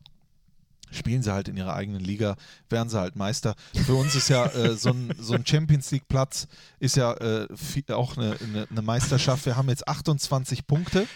Spielen 0.90 1.22
sie 1.22 1.32
halt 1.32 1.48
in 1.48 1.56
ihrer 1.56 1.74
eigenen 1.74 2.00
Liga, 2.00 2.36
werden 2.70 2.88
sie 2.88 2.98
halt 2.98 3.16
Meister. 3.16 3.56
Für 3.84 3.94
uns 3.94 4.14
ist 4.14 4.28
ja 4.28 4.46
äh, 4.46 4.76
so, 4.76 4.90
ein, 4.90 5.12
so 5.18 5.34
ein 5.34 5.44
Champions 5.44 5.90
League 5.90 6.08
Platz 6.08 6.46
ist 6.78 6.96
ja 6.96 7.12
äh, 7.14 7.48
viel, 7.56 7.84
auch 7.92 8.16
eine, 8.16 8.36
eine, 8.40 8.68
eine 8.70 8.82
Meisterschaft. 8.82 9.44
Wir 9.44 9.56
haben 9.56 9.68
jetzt 9.68 9.86
28 9.86 10.66
Punkte. 10.66 11.06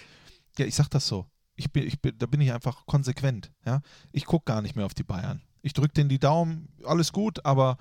Ja, 0.58 0.66
ich 0.66 0.74
sag 0.74 0.88
das 0.88 1.06
so. 1.06 1.26
Ich 1.54 1.72
bin, 1.72 1.86
ich 1.86 2.00
bin, 2.00 2.18
da 2.18 2.26
bin 2.26 2.40
ich 2.40 2.52
einfach 2.52 2.86
konsequent. 2.86 3.50
Ja? 3.64 3.80
Ich 4.12 4.26
gucke 4.26 4.44
gar 4.44 4.62
nicht 4.62 4.76
mehr 4.76 4.84
auf 4.84 4.94
die 4.94 5.04
Bayern. 5.04 5.40
Ich 5.62 5.72
drücke 5.72 5.94
denen 5.94 6.08
die 6.08 6.18
Daumen, 6.18 6.68
alles 6.84 7.12
gut, 7.12 7.44
aber 7.44 7.78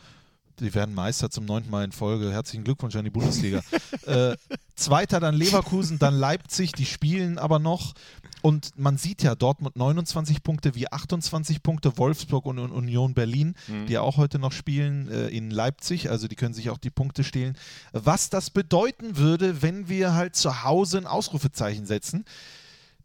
die 0.59 0.73
werden 0.73 0.95
Meister 0.95 1.29
zum 1.29 1.45
neunten 1.45 1.69
Mal 1.69 1.83
in 1.83 1.91
Folge. 1.91 2.31
Herzlichen 2.31 2.63
Glückwunsch 2.63 2.95
an 2.95 3.03
die 3.03 3.11
Bundesliga. 3.11 3.61
äh, 4.05 4.35
Zweiter 4.75 5.19
dann 5.19 5.35
Leverkusen, 5.35 5.97
dann 5.97 6.15
Leipzig, 6.15 6.71
die 6.71 6.85
spielen 6.85 7.39
aber 7.39 7.59
noch. 7.59 7.93
Und 8.41 8.77
man 8.77 8.97
sieht 8.97 9.23
ja 9.23 9.33
Dortmund 9.33 9.75
29 9.75 10.43
Punkte, 10.43 10.75
wir 10.75 10.93
28 10.93 11.63
Punkte, 11.63 11.97
Wolfsburg 11.97 12.45
und 12.45 12.59
Union 12.59 13.13
Berlin, 13.15 13.55
die 13.87 13.93
ja 13.93 14.01
auch 14.01 14.17
heute 14.17 14.37
noch 14.37 14.51
spielen 14.51 15.09
äh, 15.09 15.27
in 15.29 15.49
Leipzig, 15.49 16.11
also 16.11 16.27
die 16.27 16.35
können 16.35 16.53
sich 16.53 16.69
auch 16.69 16.77
die 16.77 16.91
Punkte 16.91 17.23
stehlen. 17.23 17.57
Was 17.93 18.29
das 18.29 18.51
bedeuten 18.51 19.17
würde, 19.17 19.63
wenn 19.63 19.89
wir 19.89 20.13
halt 20.13 20.35
zu 20.35 20.63
Hause 20.63 20.99
ein 20.99 21.07
Ausrufezeichen 21.07 21.87
setzen, 21.87 22.25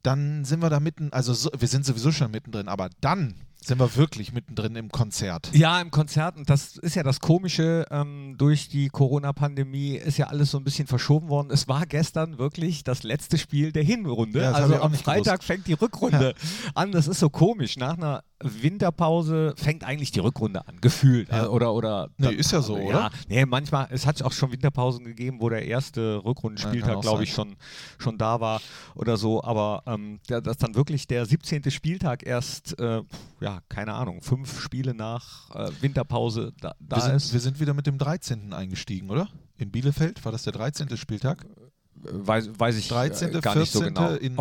dann 0.02 0.44
sind 0.44 0.61
wir 0.61 0.71
da 0.71 0.80
mitten, 0.80 1.12
also 1.12 1.32
so, 1.32 1.50
wir 1.56 1.68
sind 1.68 1.87
sowieso 1.87 2.12
schon 2.12 2.30
mittendrin, 2.30 2.68
aber 2.68 2.90
dann 3.00 3.35
sind 3.64 3.78
wir 3.78 3.95
wirklich 3.97 4.33
mittendrin 4.33 4.76
im 4.76 4.90
Konzert. 4.90 5.50
Ja, 5.52 5.81
im 5.81 5.90
Konzert, 5.90 6.37
und 6.37 6.49
das 6.50 6.76
ist 6.76 6.97
ja 6.97 7.02
das 7.02 7.21
Komische, 7.21 7.87
ähm, 7.90 8.35
durch 8.38 8.69
die 8.69 8.88
Corona-Pandemie 8.88 9.97
ist 9.97 10.19
ja 10.19 10.26
alles 10.26 10.50
so 10.50 10.59
ein 10.59 10.64
bisschen 10.64 10.87
verschoben 10.87 11.28
worden. 11.28 11.50
Es 11.50 11.69
war 11.69 11.87
gestern 11.87 12.38
wirklich 12.38 12.85
das 12.85 13.02
letzte 13.02 13.38
Spiel 13.38 13.73
der 13.73 13.83
Hinrunde. 13.85 14.40
Ja, 14.42 14.52
also 14.52 14.76
am 14.81 14.92
Freitag 14.95 15.35
gewusst. 15.40 15.45
fängt 15.45 15.66
die 15.66 15.73
Rückrunde 15.75 16.35
an. 16.75 16.92
Das 16.92 17.07
ist 17.07 17.21
so 17.21 17.31
komisch. 17.31 17.76
Nach 17.76 17.97
einer 17.97 18.23
Winterpause 18.42 19.54
fängt 19.57 19.85
eigentlich 19.85 20.11
die 20.11 20.21
Rückrunde 20.21 20.66
an, 20.66 20.78
gefühlt. 20.81 21.28
Ja. 21.31 21.49
Oder, 21.49 21.73
oder 21.75 22.09
Nee, 22.19 22.31
ist 22.33 22.50
ja 22.52 22.61
so, 22.62 22.76
ja, 22.76 22.85
oder? 22.85 23.11
Nee, 23.28 23.45
manchmal, 23.47 23.87
es 23.90 24.07
hat 24.07 24.21
auch 24.23 24.33
schon 24.33 24.50
Winterpausen 24.52 25.04
gegeben, 25.04 25.38
wo 25.40 25.49
der 25.49 25.64
erste 25.66 26.14
Ja, 26.14 26.19
Rückrundenspieltag, 26.19 27.00
glaube 27.00 27.23
ich, 27.25 27.33
schon, 27.33 27.54
schon 27.99 28.19
da 28.19 28.40
war 28.40 28.61
oder 28.95 29.16
so. 29.16 29.42
Aber 29.45 29.83
ähm, 29.87 30.19
da- 30.26 30.40
dass 30.40 30.57
dann 30.57 30.75
wirklich 30.75 31.07
der 31.07 31.26
17. 31.26 31.71
Spieltag 31.71 32.26
erst, 32.26 32.78
äh, 32.81 33.02
ja, 33.40 33.51
keine 33.68 33.94
Ahnung, 33.94 34.23
fünf 34.23 34.61
Spiele 34.61 34.94
nach 34.94 35.50
äh, 35.54 35.71
Winterpause 35.80 36.52
da, 36.61 36.75
da 36.80 36.97
wir, 36.97 37.02
sind, 37.02 37.14
ist. 37.16 37.32
wir 37.32 37.40
sind 37.40 37.61
wieder 37.61 37.75
mit 37.75 37.87
dem 37.87 37.99
13. 37.99 38.52
eingestiegen, 38.52 39.11
oder? 39.11 39.28
In 39.59 39.71
Bielefeld 39.71 40.25
war 40.25 40.32
das 40.32 40.42
der 40.44 40.52
13. 40.52 40.97
Spieltag? 40.97 41.47
weiß, 41.94 42.50
weiß 42.59 42.76
ich 42.76 42.88
13., 42.88 43.35
äh, 43.35 43.40
gar 43.40 43.54
nicht 43.56 43.71
so 43.73 43.80
14. 43.80 43.94
genau. 43.94 44.14
in- 44.14 44.37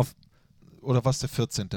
Oder 0.80 1.04
was 1.04 1.18
der 1.20 1.28
14.? 1.28 1.68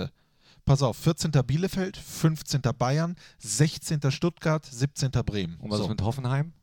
Pass 0.65 0.81
auf, 0.81 0.97
14. 0.97 1.31
Bielefeld, 1.45 1.95
15. 1.97 2.61
Bayern, 2.77 3.15
16. 3.37 3.99
Stuttgart, 4.09 4.65
17. 4.65 5.11
Bremen. 5.11 5.57
und 5.59 5.69
was 5.69 5.77
So. 5.77 5.83
ist 5.83 5.89
mit 5.89 6.01
Hoffenheim? 6.01 6.53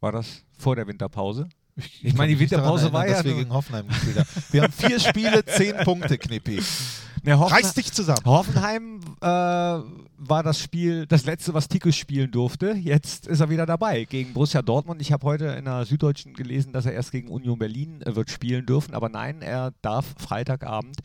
War 0.00 0.12
das 0.12 0.44
vor 0.58 0.76
der 0.76 0.86
Winterpause? 0.86 1.48
Ich 2.02 2.14
meine, 2.14 2.32
die 2.32 2.38
Winterpause 2.38 2.92
war 2.92 3.04
erinnern, 3.04 3.18
ja 3.18 3.24
wir 3.24 3.32
nur- 3.32 3.40
gegen 3.42 3.52
Hoffenheim 3.52 3.88
gespielt 3.88 4.18
haben. 4.18 4.28
Wir 4.52 4.62
haben 4.62 4.72
vier 4.72 5.00
Spiele, 5.00 5.44
zehn 5.44 5.76
Punkte, 5.78 6.18
Knippi. 6.18 6.62
Ja, 7.24 7.38
Hoffen 7.38 7.54
Reiß 7.54 7.72
dich 7.72 7.90
zusammen. 7.90 8.20
Hoffenheim 8.26 9.00
äh, 9.22 9.26
war 9.26 10.42
das 10.42 10.58
Spiel, 10.58 11.06
das 11.06 11.24
letzte, 11.24 11.54
was 11.54 11.68
Tikus 11.68 11.96
spielen 11.96 12.30
durfte. 12.30 12.72
Jetzt 12.72 13.26
ist 13.26 13.40
er 13.40 13.48
wieder 13.48 13.64
dabei 13.64 14.04
gegen 14.04 14.34
Borussia 14.34 14.60
Dortmund. 14.60 15.00
Ich 15.00 15.10
habe 15.10 15.26
heute 15.26 15.46
in 15.46 15.64
der 15.64 15.86
Süddeutschen 15.86 16.34
gelesen, 16.34 16.74
dass 16.74 16.84
er 16.84 16.92
erst 16.92 17.12
gegen 17.12 17.28
Union 17.28 17.58
Berlin 17.58 18.02
äh, 18.02 18.14
wird 18.14 18.30
spielen 18.30 18.66
dürfen. 18.66 18.94
Aber 18.94 19.08
nein, 19.08 19.40
er 19.40 19.72
darf 19.80 20.14
Freitagabend 20.18 20.98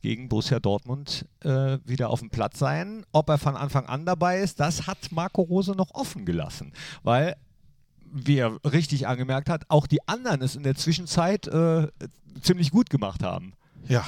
gegen 0.00 0.30
Borussia 0.30 0.60
Dortmund 0.60 1.26
äh, 1.44 1.78
wieder 1.84 2.08
auf 2.08 2.20
dem 2.20 2.30
Platz 2.30 2.58
sein. 2.58 3.04
Ob 3.12 3.28
er 3.28 3.36
von 3.36 3.54
Anfang 3.54 3.84
an 3.84 4.06
dabei 4.06 4.40
ist, 4.40 4.60
das 4.60 4.86
hat 4.86 5.12
Marco 5.12 5.42
Rose 5.42 5.72
noch 5.72 5.94
offen 5.94 6.24
gelassen. 6.24 6.72
Weil 7.02 7.36
wie 8.10 8.38
er 8.38 8.56
richtig 8.64 9.06
angemerkt 9.06 9.50
hat, 9.50 9.64
auch 9.68 9.86
die 9.86 10.06
anderen 10.08 10.40
es 10.40 10.56
in 10.56 10.62
der 10.62 10.74
Zwischenzeit 10.74 11.46
äh, 11.48 11.88
ziemlich 12.40 12.70
gut 12.70 12.88
gemacht 12.88 13.22
haben. 13.22 13.52
Ja, 13.88 14.06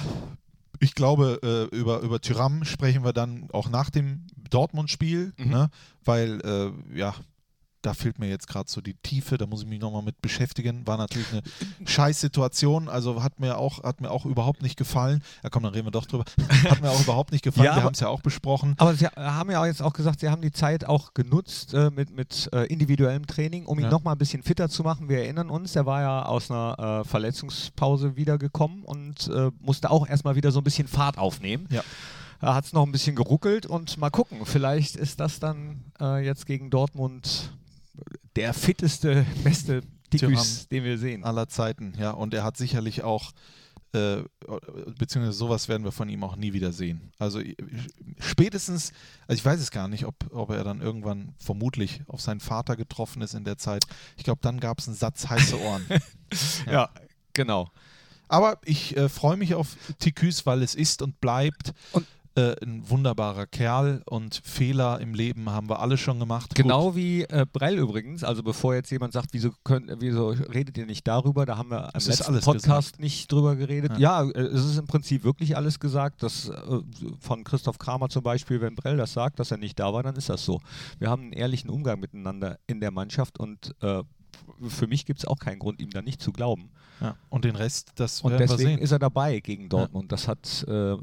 ich 0.81 0.95
glaube, 0.95 1.41
äh, 1.73 1.75
über, 1.77 2.01
über 2.01 2.21
Tyram 2.21 2.65
sprechen 2.65 3.05
wir 3.05 3.13
dann 3.13 3.49
auch 3.53 3.69
nach 3.69 3.91
dem 3.91 4.27
Dortmund-Spiel, 4.51 5.33
Mhm. 5.39 5.51
ne? 5.51 5.71
weil, 6.05 6.41
äh, 6.43 6.99
ja, 6.99 7.15
da 7.83 7.95
fehlt 7.95 8.19
mir 8.19 8.29
jetzt 8.29 8.49
gerade 8.49 8.69
so 8.71 8.81
die 8.81 8.95
Tiefe, 8.95 9.39
da 9.39 9.47
muss 9.47 9.63
ich 9.63 9.69
mich 9.69 9.81
nochmal 9.81 10.03
mit 10.03 10.21
beschäftigen. 10.21 10.87
War 10.87 10.97
natürlich 10.97 11.29
eine 11.33 11.43
scheiß 11.87 12.21
Situation, 12.21 12.89
also 12.89 13.23
hat 13.23 13.39
mir 13.41 13.57
auch, 13.59 13.83
hat 13.85 14.01
mir 14.01 14.11
auch 14.11 14.27
überhaupt 14.27 14.63
nicht 14.63 14.77
gefallen. 14.77 15.23
Ja 15.43 15.51
komm, 15.51 15.63
dann 15.63 15.73
reden 15.75 15.87
wir 15.87 15.91
doch 15.93 16.07
drüber. 16.07 16.25
Hat 16.69 16.81
mir 16.83 16.91
auch 16.91 17.01
überhaupt 17.01 17.33
nicht 17.33 17.43
gefallen, 17.45 17.67
Ja, 17.67 17.77
wir 17.77 17.85
haben 17.85 17.95
es 17.95 18.01
ja 18.01 18.09
auch 18.09 18.21
besprochen. 18.21 18.75
Aber 18.79 18.95
Sie 18.95 19.07
haben 19.07 19.51
ja 19.51 19.61
auch 19.61 19.67
jetzt 19.67 19.81
auch 19.83 19.93
gesagt, 19.93 20.21
Sie 20.21 20.29
haben 20.29 20.43
die 20.43 20.51
Zeit 20.53 20.85
auch 20.85 21.15
genutzt 21.15 21.73
äh, 21.75 21.91
mit, 21.91 22.11
mit 22.11 22.49
äh, 22.53 22.65
individuellem 22.67 23.27
Training, 23.27 23.67
um 23.67 23.79
ihn 23.79 23.85
Ja. 23.85 23.91
noch 23.91 24.03
mal 24.03 24.13
ein 24.13 24.19
bisschen 24.19 24.43
fitter 24.43 24.69
zu 24.69 24.83
machen. 24.83 25.09
Wir 25.09 25.19
erinnern 25.19 25.49
uns, 25.51 25.73
der 25.73 25.87
war 25.87 26.01
ja 26.03 26.23
aus 26.27 26.51
einer 26.51 27.03
äh, 27.05 27.09
Verletzungspause 27.09 28.17
wiedergekommen 28.17 28.83
und 28.85 29.29
äh, 29.29 29.51
musste 29.61 29.91
auch 29.91 30.07
erstmal 30.09 30.35
wieder 30.37 30.51
so 30.51 30.61
ein 30.61 30.65
bisschen 30.65 30.89
Fahrt 30.89 31.19
aufnehmen. 31.19 31.67
Ja. 31.71 31.83
Da 32.41 32.55
hat 32.55 32.65
es 32.67 32.73
noch 32.73 32.85
ein 32.87 32.93
bisschen 32.93 33.17
geruckelt 33.17 33.67
und 33.67 33.99
mal 33.99 34.11
gucken, 34.11 34.39
vielleicht 34.45 34.95
ist 34.97 35.19
das 35.21 35.41
dann 35.41 35.85
äh, 36.01 36.25
jetzt 36.25 36.47
gegen 36.47 36.71
Dortmund 36.71 37.53
der 38.37 38.55
fitteste, 38.55 39.27
beste. 39.45 39.83
Tikus, 40.11 40.69
den 40.69 40.85
wir 40.85 40.97
sehen. 40.97 41.23
aller 41.23 41.49
Zeiten, 41.49 41.93
ja. 41.99 42.13
Und 42.13 42.33
er 42.33 42.43
hat 42.43 42.57
sicherlich 42.57 43.03
auch, 43.05 43.33
äh, 43.93 44.23
beziehungsweise 44.99 45.37
sowas 45.37 45.69
werden 45.69 45.85
wir 45.85 45.93
von 45.93 46.09
ihm 46.09 46.25
auch 46.25 46.35
nie 46.37 46.55
wieder 46.55 46.73
sehen. 46.73 47.13
Also 47.19 47.41
spätestens, 48.19 48.93
also 49.27 49.39
ich 49.39 49.45
weiß 49.45 49.61
es 49.61 49.71
gar 49.71 49.87
nicht, 49.89 50.07
ob, 50.07 50.15
ob 50.31 50.51
er 50.51 50.65
dann 50.65 50.81
irgendwann 50.81 51.35
vermutlich 51.39 52.01
auf 52.07 52.21
seinen 52.23 52.41
Vater 52.41 52.75
getroffen 52.77 53.23
ist 53.23 53.35
in 53.35 53.45
der 53.45 53.59
Zeit. 53.59 53.85
Ich 54.17 54.25
glaube, 54.25 54.41
dann 54.43 54.61
gab 54.61 54.79
es 54.79 54.89
einen 54.89 54.97
Satz 54.97 55.29
heiße 55.29 55.61
Ohren. 55.61 55.85
Ja, 56.71 56.91
genau. 57.33 57.71
Aber 58.29 58.59
ich 58.65 58.95
äh, 58.99 59.09
freue 59.09 59.39
mich 59.39 59.55
auf 59.55 59.77
Ticus, 59.99 60.45
weil 60.45 60.63
es 60.63 60.75
ist 60.75 61.01
und 61.01 61.21
bleibt 61.21 61.73
Und- 61.93 62.07
äh, 62.39 62.57
ein 62.63 62.89
wunderbarer 62.89 63.47
Kerl 63.47 64.03
und 64.07 64.41
Fehler 64.45 65.01
im 65.01 65.15
Leben 65.15 65.51
haben 65.51 65.69
wir 65.69 65.81
alle 65.81 65.97
schon 65.97 66.19
gemacht. 66.19 66.55
Genau 66.55 66.95
wie 66.95 67.25
äh, 67.25 67.47
Brell 67.51 67.79
übrigens. 67.79 68.25
Also 68.25 68.43
bevor 68.43 68.75
jetzt 68.75 68.91
jemand 68.91 69.13
sagt, 69.13 69.29
wieso, 69.33 69.51
könnt, 69.65 69.91
wieso 70.01 70.29
redet 70.29 70.79
ihr 70.79 70.87
nicht 70.87 71.07
darüber? 71.07 71.47
Da 71.47 71.57
haben 71.57 71.71
wir 71.71 71.85
im 71.85 71.91
Es 71.95 72.07
letzten 72.07 72.41
Podcast 72.41 73.01
nicht 73.01 73.31
drüber 73.31 73.57
geredet. 73.57 73.99
Ja. 73.99 74.23
Ja, 74.23 74.31
äh, 74.31 74.41
es 74.41 74.65
ist 74.65 74.79
im 74.79 74.87
Prinzip 74.87 75.25
wirklich 75.25 75.57
alles 75.57 75.81
gesagt. 75.81 76.23
Das, 76.23 76.49
äh, 76.49 76.55
von 77.19 77.45
Christoph 77.45 77.79
Kramer 77.79 78.09
zum 78.09 78.23
Beispiel, 78.23 78.61
wenn 78.61 78.75
Brell 78.75 78.97
das 78.97 79.13
sagt, 79.13 79.39
dass 79.41 79.51
er 79.51 79.59
nicht 79.59 79.79
da 79.79 79.93
war, 79.93 80.03
dann 80.03 80.17
ist 80.17 80.29
das 80.29 80.45
so. 80.45 80.61
Wir 80.99 81.11
haben 81.11 81.23
einen 81.23 81.33
ehrlichen 81.33 81.71
Umgang 81.71 82.01
miteinander 82.01 82.59
in 82.67 82.81
der 82.81 82.91
Mannschaft 82.91 83.39
und 83.39 83.75
äh, 83.83 84.03
für 84.69 84.87
mich 84.87 85.07
gibt 85.07 85.21
es 85.21 85.25
auch 85.27 85.39
keinen 85.39 85.59
Grund, 85.59 85.81
ihm 85.81 85.91
da 85.91 86.03
nicht 86.03 86.23
zu 86.23 86.33
glauben. 86.33 86.63
Gut. 86.63 86.71
Ja. 87.01 87.17
Und 87.29 87.45
den 87.45 87.57
Rest, 87.57 87.93
das 87.97 88.23
Und 88.23 88.33
werden 88.33 88.49
wir 88.49 88.57
deswegen 88.57 88.79
ist 88.79 88.93
er 88.93 88.99
dabei 88.99 89.41
gegen 89.41 89.69
Dortmund. 89.69 90.11
Das 90.13 90.29
hat 90.29 90.65
äh, 90.69 90.97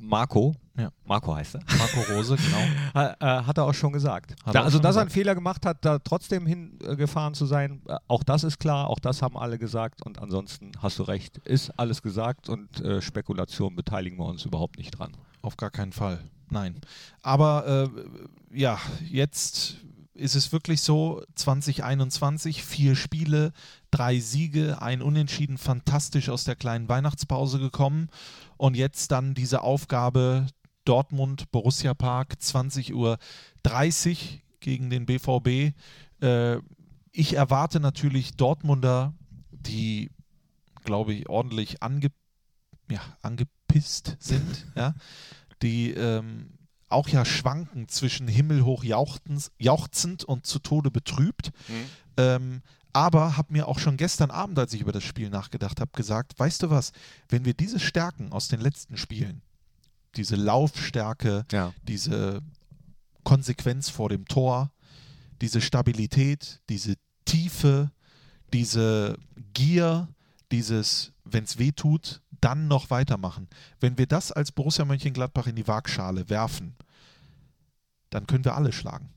Marco, 0.00 0.54
Ja. 0.76 0.90
Marco 1.04 1.34
heißt 1.34 1.54
er, 1.56 1.60
Marco 1.78 2.00
Rose, 2.12 2.36
genau. 2.36 2.58
Äh, 3.20 3.42
hat 3.42 3.58
er 3.58 3.64
auch 3.64 3.74
schon 3.74 3.92
gesagt. 3.92 4.34
Da, 4.44 4.50
auch 4.60 4.64
also, 4.64 4.76
schon 4.78 4.82
dass 4.82 4.96
er 4.96 5.02
einen 5.02 5.08
gesagt. 5.08 5.12
Fehler 5.12 5.34
gemacht 5.34 5.66
hat, 5.66 5.84
da 5.84 5.98
trotzdem 5.98 6.46
hingefahren 6.46 7.34
zu 7.34 7.46
sein, 7.46 7.82
äh, 7.86 7.96
auch 8.08 8.22
das 8.22 8.44
ist 8.44 8.58
klar, 8.58 8.88
auch 8.88 8.98
das 8.98 9.22
haben 9.22 9.36
alle 9.36 9.58
gesagt. 9.58 10.02
Und 10.04 10.20
ansonsten 10.20 10.72
hast 10.80 10.98
du 10.98 11.02
recht, 11.04 11.38
ist 11.38 11.70
alles 11.78 12.02
gesagt 12.02 12.48
und 12.48 12.80
äh, 12.80 13.00
Spekulation 13.02 13.76
beteiligen 13.76 14.18
wir 14.18 14.26
uns 14.26 14.44
überhaupt 14.44 14.78
nicht 14.78 14.92
dran. 14.92 15.16
Auf 15.42 15.56
gar 15.56 15.70
keinen 15.70 15.92
Fall. 15.92 16.20
Nein. 16.50 16.80
Aber 17.22 17.90
äh, 17.92 18.58
ja, 18.58 18.78
jetzt 19.08 19.78
ist 20.14 20.36
es 20.36 20.52
wirklich 20.52 20.80
so, 20.80 21.22
2021, 21.34 22.62
vier 22.64 22.94
Spiele, 22.94 23.52
drei 23.94 24.18
Siege, 24.18 24.82
ein 24.82 25.02
Unentschieden, 25.02 25.56
fantastisch 25.56 26.28
aus 26.28 26.42
der 26.42 26.56
kleinen 26.56 26.88
Weihnachtspause 26.88 27.60
gekommen. 27.60 28.08
Und 28.56 28.76
jetzt 28.76 29.12
dann 29.12 29.34
diese 29.34 29.62
Aufgabe 29.62 30.48
Dortmund, 30.84 31.50
Borussia 31.52 31.94
Park, 31.94 32.34
20.30 32.40 32.92
Uhr 32.92 33.18
gegen 34.58 34.90
den 34.90 35.06
BVB. 35.06 35.76
Äh, 36.20 36.58
ich 37.12 37.34
erwarte 37.34 37.78
natürlich 37.78 38.36
Dortmunder, 38.36 39.14
die, 39.52 40.10
glaube 40.82 41.14
ich, 41.14 41.28
ordentlich 41.28 41.80
ange, 41.80 42.08
ja, 42.90 43.00
angepisst 43.22 44.16
sind, 44.18 44.66
ja, 44.74 44.94
die 45.62 45.92
ähm, 45.92 46.58
auch 46.88 47.08
ja 47.08 47.24
schwanken 47.24 47.88
zwischen 47.88 48.26
himmelhoch 48.26 48.82
jauchzend, 48.82 50.24
und 50.24 50.46
zu 50.46 50.58
Tode 50.58 50.90
betrübt. 50.90 51.52
Ähm, 52.16 52.62
aber 52.94 53.36
habe 53.36 53.52
mir 53.52 53.68
auch 53.68 53.78
schon 53.78 53.96
gestern 53.96 54.30
Abend, 54.30 54.58
als 54.58 54.72
ich 54.72 54.80
über 54.80 54.92
das 54.92 55.02
Spiel 55.04 55.28
nachgedacht 55.28 55.80
habe, 55.80 55.90
gesagt, 55.94 56.38
weißt 56.38 56.62
du 56.62 56.70
was, 56.70 56.92
wenn 57.28 57.44
wir 57.44 57.52
diese 57.52 57.80
Stärken 57.80 58.32
aus 58.32 58.48
den 58.48 58.60
letzten 58.60 58.96
Spielen, 58.96 59.42
diese 60.16 60.36
Laufstärke, 60.36 61.44
Ja. 61.50 61.74
diese 61.82 62.40
Konsequenz 63.24 63.90
vor 63.90 64.08
dem 64.08 64.26
Tor, 64.26 64.70
diese 65.40 65.60
Stabilität, 65.60 66.60
diese 66.68 66.94
Tiefe, 67.24 67.90
diese 68.52 69.18
Gier, 69.52 70.08
dieses, 70.52 71.12
wenn 71.24 71.44
es 71.44 71.58
weh 71.58 71.72
tut, 71.72 72.20
dann 72.40 72.68
noch 72.68 72.90
weitermachen. 72.90 73.48
Wenn 73.80 73.98
wir 73.98 74.06
das 74.06 74.30
als 74.30 74.52
Borussia 74.52 74.84
Mönchengladbach 74.84 75.46
in 75.48 75.56
die 75.56 75.66
Waagschale 75.66 76.28
werfen, 76.28 76.76
dann 78.10 78.26
können 78.28 78.44
wir 78.44 78.54
alle 78.54 78.72
schlagen. 78.72 79.08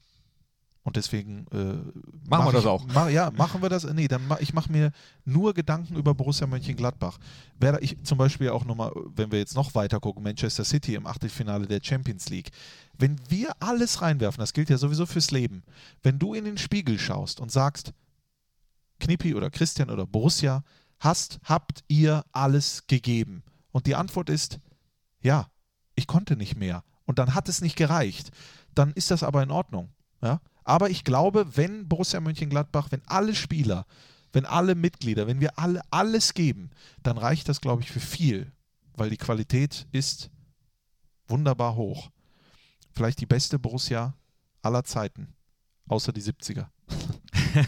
Und 0.87 0.95
deswegen 0.95 1.45
äh, 1.51 2.01
mach 2.29 2.45
wir 2.45 2.53
das 2.53 2.61
ich, 2.61 2.69
auch. 2.69 2.87
Ma, 2.87 3.09
ja, 3.09 3.29
machen 3.31 3.61
wir 3.61 3.67
das. 3.67 3.83
Nee, 3.83 4.07
dann 4.07 4.25
ma, 4.25 4.37
ich 4.39 4.53
mache 4.53 4.71
mir 4.71 4.93
nur 5.25 5.53
Gedanken 5.53 5.97
über 5.97 6.13
Borussia 6.13 6.47
Mönchengladbach. 6.47 7.17
Wäre 7.59 7.81
ich 7.81 8.01
zum 8.05 8.17
Beispiel 8.17 8.51
auch 8.51 8.63
nochmal, 8.63 8.93
wenn 9.13 9.29
wir 9.29 9.37
jetzt 9.37 9.53
noch 9.57 9.75
weiter 9.75 9.99
gucken, 9.99 10.23
Manchester 10.23 10.63
City 10.63 10.95
im 10.95 11.05
Achtelfinale 11.05 11.67
der 11.67 11.81
Champions 11.83 12.29
League. 12.29 12.51
Wenn 12.97 13.17
wir 13.27 13.51
alles 13.59 14.01
reinwerfen, 14.01 14.39
das 14.39 14.53
gilt 14.53 14.69
ja 14.69 14.77
sowieso 14.77 15.05
fürs 15.05 15.31
Leben, 15.31 15.63
wenn 16.03 16.19
du 16.19 16.33
in 16.33 16.45
den 16.45 16.57
Spiegel 16.57 16.97
schaust 16.97 17.41
und 17.41 17.51
sagst, 17.51 17.91
Knippi 19.01 19.35
oder 19.35 19.49
Christian 19.49 19.89
oder 19.89 20.07
Borussia, 20.07 20.63
hast, 20.99 21.39
habt 21.43 21.83
ihr 21.89 22.23
alles 22.31 22.87
gegeben? 22.87 23.43
Und 23.73 23.87
die 23.87 23.95
Antwort 23.95 24.29
ist, 24.29 24.61
ja, 25.19 25.49
ich 25.95 26.07
konnte 26.07 26.37
nicht 26.37 26.55
mehr. 26.55 26.85
Und 27.03 27.19
dann 27.19 27.35
hat 27.35 27.49
es 27.49 27.59
nicht 27.59 27.75
gereicht. 27.75 28.31
Dann 28.73 28.93
ist 28.93 29.11
das 29.11 29.23
aber 29.23 29.43
in 29.43 29.51
Ordnung. 29.51 29.89
Ja? 30.21 30.39
Aber 30.67 30.89
ich 30.89 31.05
glaube, 31.05 31.55
wenn 31.55 31.87
Borussia 31.87 32.19
Mönchengladbach, 32.19 32.91
wenn 32.91 33.01
alle 33.05 33.33
Spieler, 33.33 33.85
wenn 34.33 34.45
alle 34.45 34.75
Mitglieder, 34.75 35.25
wenn 35.25 35.39
wir 35.39 35.57
alle 35.57 35.81
alles 35.91 36.33
geben, 36.33 36.71
dann 37.03 37.17
reicht 37.17 37.47
das, 37.47 37.61
glaube 37.61 37.83
ich, 37.83 37.89
für 37.89 38.01
viel, 38.01 38.51
weil 38.93 39.09
die 39.09 39.15
Qualität 39.15 39.87
ist 39.93 40.29
wunderbar 41.29 41.77
hoch. 41.77 42.09
Vielleicht 42.91 43.21
die 43.21 43.25
beste 43.25 43.57
Borussia 43.57 44.13
aller 44.61 44.83
Zeiten, 44.83 45.33
außer 45.87 46.11
die 46.11 46.21
70er. 46.21 46.67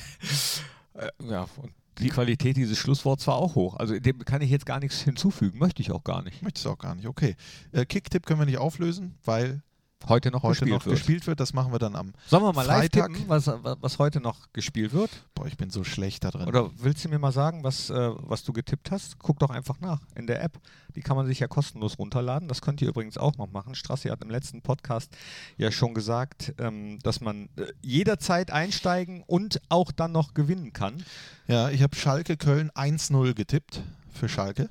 Äh, 0.95 1.11
ja, 1.29 1.47
und 1.61 1.71
die 1.99 2.09
Qualität 2.09 2.57
dieses 2.57 2.77
Schlussworts 2.77 3.25
war 3.27 3.35
auch 3.35 3.55
hoch. 3.55 3.77
Also 3.77 3.97
dem 3.97 4.19
kann 4.25 4.41
ich 4.41 4.49
jetzt 4.49 4.65
gar 4.65 4.81
nichts 4.81 4.99
hinzufügen, 4.99 5.57
möchte 5.57 5.81
ich 5.81 5.91
auch 5.91 6.03
gar 6.03 6.23
nicht. 6.23 6.41
Möchtest 6.41 6.65
du 6.65 6.71
auch 6.71 6.77
gar 6.77 6.93
nicht. 6.95 7.07
Okay. 7.07 7.37
Äh, 7.71 7.85
Kicktipp 7.85 8.25
können 8.25 8.41
wir 8.41 8.45
nicht 8.45 8.57
auflösen, 8.57 9.15
weil 9.23 9.61
Heute 10.07 10.31
noch 10.31 10.43
heute 10.43 10.59
gespielt 10.61 10.71
noch 10.79 10.85
wird. 10.85 10.95
gespielt 10.95 11.27
wird. 11.27 11.39
Das 11.39 11.53
machen 11.53 11.71
wir 11.71 11.79
dann 11.79 11.95
am. 11.95 12.13
Sollen 12.25 12.43
wir 12.43 12.53
mal 12.53 12.65
live 12.65 12.79
Freitag. 12.79 13.13
tippen, 13.13 13.29
was, 13.29 13.47
was 13.47 13.99
heute 13.99 14.21
noch 14.21 14.51
gespielt 14.53 14.93
wird? 14.93 15.09
Boah, 15.35 15.45
ich 15.45 15.57
bin 15.57 15.69
so 15.69 15.83
schlecht 15.83 16.23
da 16.23 16.31
drin. 16.31 16.47
Oder 16.47 16.71
willst 16.77 17.03
du 17.03 17.09
mir 17.09 17.19
mal 17.19 17.31
sagen, 17.31 17.63
was, 17.63 17.89
äh, 17.89 18.09
was 18.21 18.43
du 18.43 18.53
getippt 18.53 18.91
hast? 18.91 19.19
Guck 19.19 19.39
doch 19.39 19.49
einfach 19.49 19.79
nach 19.81 19.99
in 20.15 20.25
der 20.25 20.41
App. 20.41 20.59
Die 20.95 21.01
kann 21.01 21.15
man 21.17 21.27
sich 21.27 21.39
ja 21.39 21.47
kostenlos 21.47 21.99
runterladen. 21.99 22.47
Das 22.47 22.61
könnt 22.61 22.81
ihr 22.81 22.87
übrigens 22.87 23.17
auch 23.17 23.37
noch 23.37 23.51
machen. 23.51 23.75
Strassi 23.75 24.09
hat 24.09 24.23
im 24.23 24.29
letzten 24.29 24.61
Podcast 24.61 25.15
ja 25.57 25.71
schon 25.71 25.93
gesagt, 25.93 26.53
ähm, 26.57 26.99
dass 27.03 27.19
man 27.21 27.49
äh, 27.57 27.65
jederzeit 27.81 28.51
einsteigen 28.51 29.23
und 29.27 29.61
auch 29.69 29.91
dann 29.91 30.11
noch 30.11 30.33
gewinnen 30.33 30.73
kann. 30.73 31.03
Ja, 31.47 31.69
ich 31.69 31.83
habe 31.83 31.95
Schalke 31.95 32.37
Köln 32.37 32.71
1-0 32.71 33.33
getippt 33.33 33.81
für 34.11 34.29
Schalke. 34.29 34.69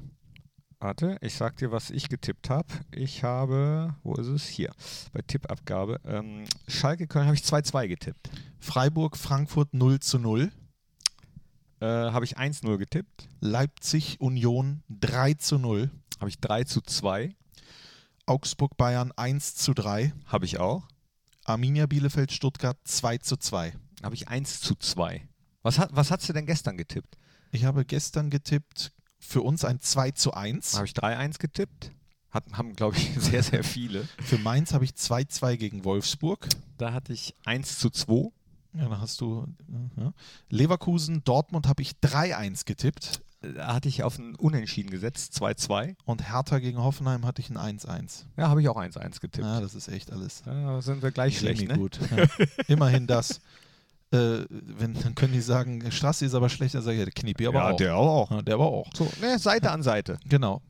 Warte, 0.81 1.19
ich 1.23 1.35
sag 1.35 1.57
dir, 1.57 1.73
was 1.73 1.91
ich 1.91 2.09
getippt 2.09 2.51
habe. 2.51 2.69
Ich 2.93 3.25
habe, 3.25 3.97
wo 4.05 4.15
ist 4.15 4.29
es? 4.29 4.47
Hier, 4.47 4.71
bei 5.13 5.21
Tippabgabe. 5.23 6.01
Ähm, 6.05 6.45
Schalke 6.69 7.09
Köln 7.09 7.27
habe 7.27 7.35
ich 7.35 7.43
2-2 7.43 7.89
getippt. 7.89 8.31
Freiburg 8.61 9.17
Frankfurt 9.17 9.75
0 9.75 9.99
zu 9.99 10.21
0. 10.21 10.53
Äh, 11.81 11.87
habe 11.87 12.25
ich 12.25 12.39
1-0 12.39 12.77
getippt. 12.79 13.29
Leipzig 13.41 14.21
Union 14.21 14.85
3 14.89 15.35
zu 15.35 15.59
0. 15.59 15.91
Habe 16.21 16.29
ich 16.29 16.39
3 16.39 16.63
zu 16.63 16.81
2. 16.81 17.35
Augsburg 18.27 18.77
Bayern 18.77 19.11
1 19.17 19.57
zu 19.57 19.75
3. 19.75 20.13
Habe 20.27 20.45
ich 20.45 20.61
auch. 20.61 20.87
Arminia 21.45 21.87
Bielefeld 21.87 22.31
Stuttgart 22.31 22.79
2 22.85 23.19
zu 23.19 23.37
2. 23.37 23.75
Habe 24.05 24.15
ich 24.15 24.29
1 24.29 24.61
zu 24.61 24.77
2. 24.77 25.27
Was, 25.63 25.81
hat, 25.81 25.91
was 25.93 26.13
hast 26.13 26.29
du 26.29 26.33
denn 26.33 26.47
gestern 26.47 26.77
getippt? 26.77 27.19
Ich 27.51 27.65
habe 27.65 27.85
gestern 27.85 28.31
getippt, 28.31 28.93
für 29.19 29.43
uns 29.43 29.65
ein 29.65 29.81
2 29.81 30.13
zu 30.13 30.33
1. 30.33 30.75
Habe 30.75 30.87
ich 30.87 30.93
3-1 30.93 31.39
getippt. 31.39 31.93
Hat, 32.31 32.45
haben, 32.53 32.75
glaube 32.75 32.97
ich, 32.97 33.11
sehr, 33.19 33.43
sehr 33.43 33.65
viele. 33.65 34.07
Für 34.23 34.39
Mainz 34.39 34.73
habe 34.73 34.85
ich 34.85 34.93
2-2 34.93 35.57
gegen 35.57 35.85
Wolfsburg. 35.85 36.49
Da 36.77 36.93
hatte 36.93 37.13
ich 37.13 37.35
1 37.45 37.79
zu 37.79 37.91
2. 37.91 38.31
Ja, 38.75 38.89
dann 38.89 39.01
hast 39.01 39.21
du 39.21 39.47
ja. 39.97 40.13
Leverkusen, 40.51 41.25
Dortmund 41.25 41.67
habe 41.67 41.83
ich 41.83 41.93
3-1 42.03 42.67
getippt. 42.67 43.23
Da 43.41 43.73
hatte 43.75 43.89
ich 43.89 44.03
auf 44.03 44.19
ein 44.19 44.35
Unentschieden 44.35 44.91
gesetzt, 44.91 45.41
2-2. 45.41 45.95
Und 46.05 46.29
Hertha 46.29 46.59
gegen 46.59 46.79
Hoffenheim 46.79 47.25
hatte 47.25 47.41
ich 47.41 47.51
ein 47.51 47.57
1-1. 47.57 48.25
Ja, 48.37 48.49
habe 48.49 48.61
ich 48.61 48.69
auch 48.69 48.77
1-1 48.77 49.21
getippt. 49.21 49.47
Ja, 49.47 49.61
das 49.61 49.75
ist 49.75 49.89
echt 49.89 50.13
alles. 50.13 50.43
Ja, 50.45 50.83
sind 50.83 51.03
wir 51.03 51.13
gleich 51.13 51.39
schlecht, 51.39 51.67
ne? 51.67 51.79
gut. 51.79 51.99
Ja. 52.15 52.27
Immerhin 52.67 53.07
das. 53.07 53.41
Äh, 54.11 54.45
wenn, 54.51 54.95
dann 54.95 55.15
können 55.15 55.35
die 55.35 55.41
sagen, 55.41 55.91
Strassi 55.91 56.25
ist 56.27 56.35
aber 56.35 56.49
schlecht, 56.49 56.75
dann 56.75 56.83
sage 56.83 56.95
ich, 56.95 56.99
ja, 57.01 57.05
der 57.05 57.15
Knippi 57.15 57.47
aber 57.47 57.59
ja, 57.59 57.71
auch. 57.71 57.77
der 57.77 57.97
auch. 57.97 58.31
Ja, 58.31 58.43
der 58.43 58.55
aber 58.55 58.67
auch. 58.67 58.89
So, 58.95 59.11
ne, 59.21 59.39
Seite 59.39 59.71
an 59.71 59.83
Seite. 59.83 60.19
Genau. 60.29 60.63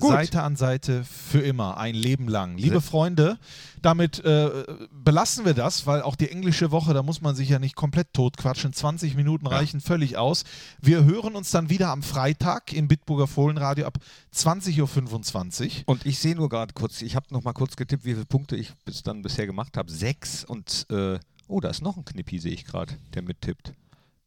Gut. 0.00 0.10
Seite 0.10 0.42
an 0.42 0.56
Seite 0.56 1.04
für 1.04 1.38
immer, 1.40 1.76
ein 1.76 1.94
Leben 1.94 2.26
lang. 2.26 2.56
Liebe 2.56 2.80
Freunde, 2.80 3.38
damit 3.82 4.24
äh, 4.24 4.64
belassen 4.90 5.44
wir 5.44 5.54
das, 5.54 5.86
weil 5.86 6.02
auch 6.02 6.16
die 6.16 6.28
englische 6.28 6.72
Woche, 6.72 6.92
da 6.92 7.04
muss 7.04 7.20
man 7.20 7.36
sich 7.36 7.50
ja 7.50 7.60
nicht 7.60 7.76
komplett 7.76 8.12
totquatschen. 8.12 8.72
20 8.72 9.14
Minuten 9.14 9.46
Ja. 9.46 9.52
reichen 9.52 9.80
völlig 9.80 10.16
aus. 10.16 10.42
Wir 10.80 11.04
hören 11.04 11.36
uns 11.36 11.52
dann 11.52 11.70
wieder 11.70 11.90
am 11.90 12.02
Freitag 12.02 12.72
im 12.72 12.88
Bitburger 12.88 13.28
Fohlenradio 13.28 13.86
ab 13.86 13.98
20.25 14.34 14.80
Uhr. 14.80 15.82
Und 15.86 16.04
ich 16.04 16.18
sehe 16.18 16.34
nur 16.34 16.48
gerade 16.48 16.72
kurz, 16.74 17.00
ich 17.02 17.14
habe 17.14 17.26
noch 17.30 17.44
mal 17.44 17.52
kurz 17.52 17.76
getippt, 17.76 18.04
wie 18.04 18.14
viele 18.14 18.26
Punkte 18.26 18.56
ich 18.56 18.72
bis 18.84 19.04
dann 19.04 19.22
bisher 19.22 19.46
gemacht 19.46 19.76
habe. 19.76 19.92
Sechs 19.92 20.42
und, 20.44 20.86
äh, 20.90 21.18
oh, 21.52 21.60
da 21.60 21.68
ist 21.68 21.82
noch 21.82 21.96
ein 21.96 22.04
Knippi, 22.04 22.38
sehe 22.38 22.52
ich 22.52 22.64
gerade, 22.64 22.94
der 23.14 23.22
mittippt. 23.22 23.74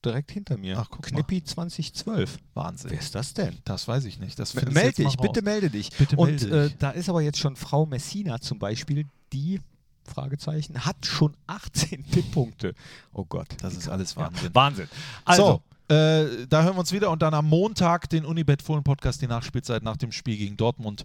Direkt 0.03 0.31
hinter 0.31 0.57
mir. 0.57 0.77
Ach, 0.77 0.87
guck 0.89 1.01
mal. 1.01 1.09
Knippi 1.09 1.43
2012. 1.43 2.37
Wahnsinn. 2.53 2.91
Wer 2.91 2.99
ist 2.99 3.15
das 3.15 3.33
denn? 3.33 3.57
Das 3.65 3.87
weiß 3.87 4.05
ich 4.05 4.19
nicht. 4.19 4.37
Das 4.37 4.53
Melde 4.53 4.93
dich, 4.93 5.17
mal 5.17 5.21
bitte 5.21 5.41
melde 5.41 5.69
dich. 5.71 5.89
Bitte 5.97 6.15
Und 6.15 6.41
melde 6.41 6.65
äh, 6.65 6.69
da 6.77 6.91
ist 6.91 7.09
aber 7.09 7.21
jetzt 7.21 7.39
schon 7.39 7.55
Frau 7.55 7.87
Messina 7.87 8.39
zum 8.39 8.59
Beispiel, 8.59 9.07
die, 9.33 9.59
Fragezeichen, 10.03 10.85
hat 10.85 11.03
schon 11.03 11.35
18 11.47 12.05
Tipppunkte. 12.11 12.75
Oh 13.13 13.25
Gott. 13.25 13.47
Das 13.61 13.73
ist 13.73 13.89
alles 13.89 14.15
Wahnsinn. 14.15 14.53
Wahnsinn. 14.53 14.87
Also, 15.25 15.63
so, 15.89 15.95
äh, 15.95 16.45
da 16.47 16.61
hören 16.61 16.75
wir 16.75 16.81
uns 16.81 16.91
wieder 16.91 17.09
und 17.09 17.23
dann 17.23 17.33
am 17.33 17.49
Montag 17.49 18.07
den 18.09 18.25
Unibet 18.25 18.61
Fohlen 18.61 18.83
Podcast, 18.83 19.23
die 19.23 19.27
Nachspielzeit 19.27 19.81
nach 19.81 19.97
dem 19.97 20.11
Spiel 20.11 20.37
gegen 20.37 20.55
Dortmund. 20.55 21.03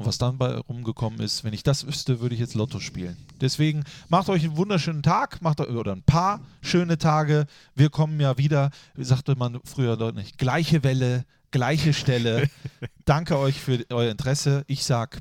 Und 0.00 0.06
was 0.06 0.16
dann 0.16 0.38
bei 0.38 0.56
rumgekommen 0.56 1.20
ist, 1.20 1.44
wenn 1.44 1.52
ich 1.52 1.62
das 1.62 1.86
wüsste, 1.86 2.20
würde 2.20 2.34
ich 2.34 2.40
jetzt 2.40 2.54
Lotto 2.54 2.80
spielen. 2.80 3.18
Deswegen 3.38 3.84
macht 4.08 4.30
euch 4.30 4.44
einen 4.44 4.56
wunderschönen 4.56 5.02
Tag, 5.02 5.42
macht 5.42 5.60
euch, 5.60 5.68
oder 5.68 5.92
ein 5.92 6.02
paar 6.02 6.40
schöne 6.62 6.96
Tage. 6.96 7.44
Wir 7.74 7.90
kommen 7.90 8.18
ja 8.18 8.38
wieder, 8.38 8.70
wie 8.94 9.04
sagte 9.04 9.36
man 9.36 9.60
früher 9.62 9.98
deutlich, 9.98 10.38
gleiche 10.38 10.82
Welle, 10.84 11.26
gleiche 11.50 11.92
Stelle. 11.92 12.48
Danke 13.04 13.36
euch 13.36 13.60
für 13.60 13.84
euer 13.90 14.10
Interesse. 14.10 14.64
Ich 14.68 14.84
sag, 14.84 15.18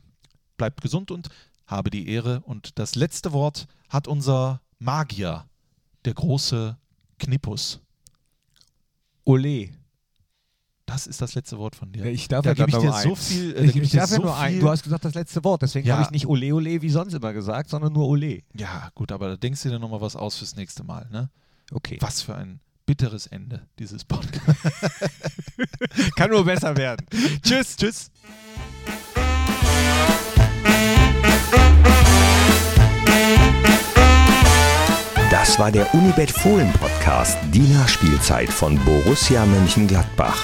bleibt 0.55 0.79
gesund 0.79 1.11
und 1.11 1.27
habe 1.67 1.89
die 1.89 2.07
Ehre. 2.07 2.39
Und 2.45 2.79
das 2.79 2.95
letzte 2.95 3.33
Wort 3.33 3.67
hat 3.89 4.07
unser 4.07 4.61
Magier, 4.77 5.43
der 6.05 6.13
große 6.13 6.77
Knippus. 7.17 7.81
Ole. 9.25 9.71
Das 10.91 11.05
ist 11.05 11.21
das 11.21 11.35
letzte 11.35 11.59
Wort 11.59 11.75
von 11.75 11.91
dir. 11.91 12.03
Ich 12.05 12.27
darf 12.27 12.41
da 12.43 12.49
ja 12.49 12.53
gebe 12.55 12.69
ich 12.71 12.75
dir 12.75 12.83
nur 12.89 12.93
so 12.99 13.09
eins. 13.09 13.27
viel. 13.27 13.55
äh, 13.55 13.65
Ich, 13.65 13.75
ich 13.75 13.91
dir 13.91 14.07
so 14.07 14.21
nur 14.23 14.35
ein. 14.35 14.53
viel- 14.53 14.59
Du 14.61 14.69
hast 14.69 14.83
gesagt 14.83 15.05
das 15.05 15.13
letzte 15.13 15.43
Wort, 15.43 15.61
deswegen 15.61 15.87
Ja. 15.87 15.95
habe 15.95 16.03
ich 16.05 16.09
nicht 16.11 16.25
Ole 16.27 16.51
Ole 16.55 16.81
wie 16.81 16.89
sonst 16.89 17.13
immer 17.13 17.31
gesagt, 17.31 17.69
sondern 17.69 17.93
nur 17.93 18.07
Ole. 18.07 18.41
Ja, 18.55 18.89
gut, 18.95 19.11
aber 19.11 19.29
da 19.29 19.37
denkst 19.37 19.61
du 19.61 19.69
dir 19.69 19.77
nochmal 19.77 20.01
was 20.01 20.15
aus 20.15 20.37
fürs 20.37 20.55
nächste 20.55 20.83
Mal. 20.83 21.07
Ne? 21.11 21.29
Okay. 21.71 21.97
Was 22.01 22.23
für 22.23 22.33
ein 22.35 22.59
bitteres 22.87 23.27
Ende 23.27 23.67
dieses 23.77 24.03
Podcasts. 24.03 24.63
Kann 26.15 26.31
nur 26.31 26.43
besser 26.43 26.75
werden. 26.75 27.05
tschüss, 27.43 27.75
tschüss. 27.75 28.09
Das 35.31 35.59
war 35.59 35.71
der 35.71 35.93
Unibet 35.93 36.31
Fohlen 36.31 36.71
Podcast, 36.73 37.37
die 37.53 37.59
Nachspielzeit 37.73 38.49
von 38.49 38.77
Borussia 38.83 39.45
Mönchengladbach. 39.45 40.43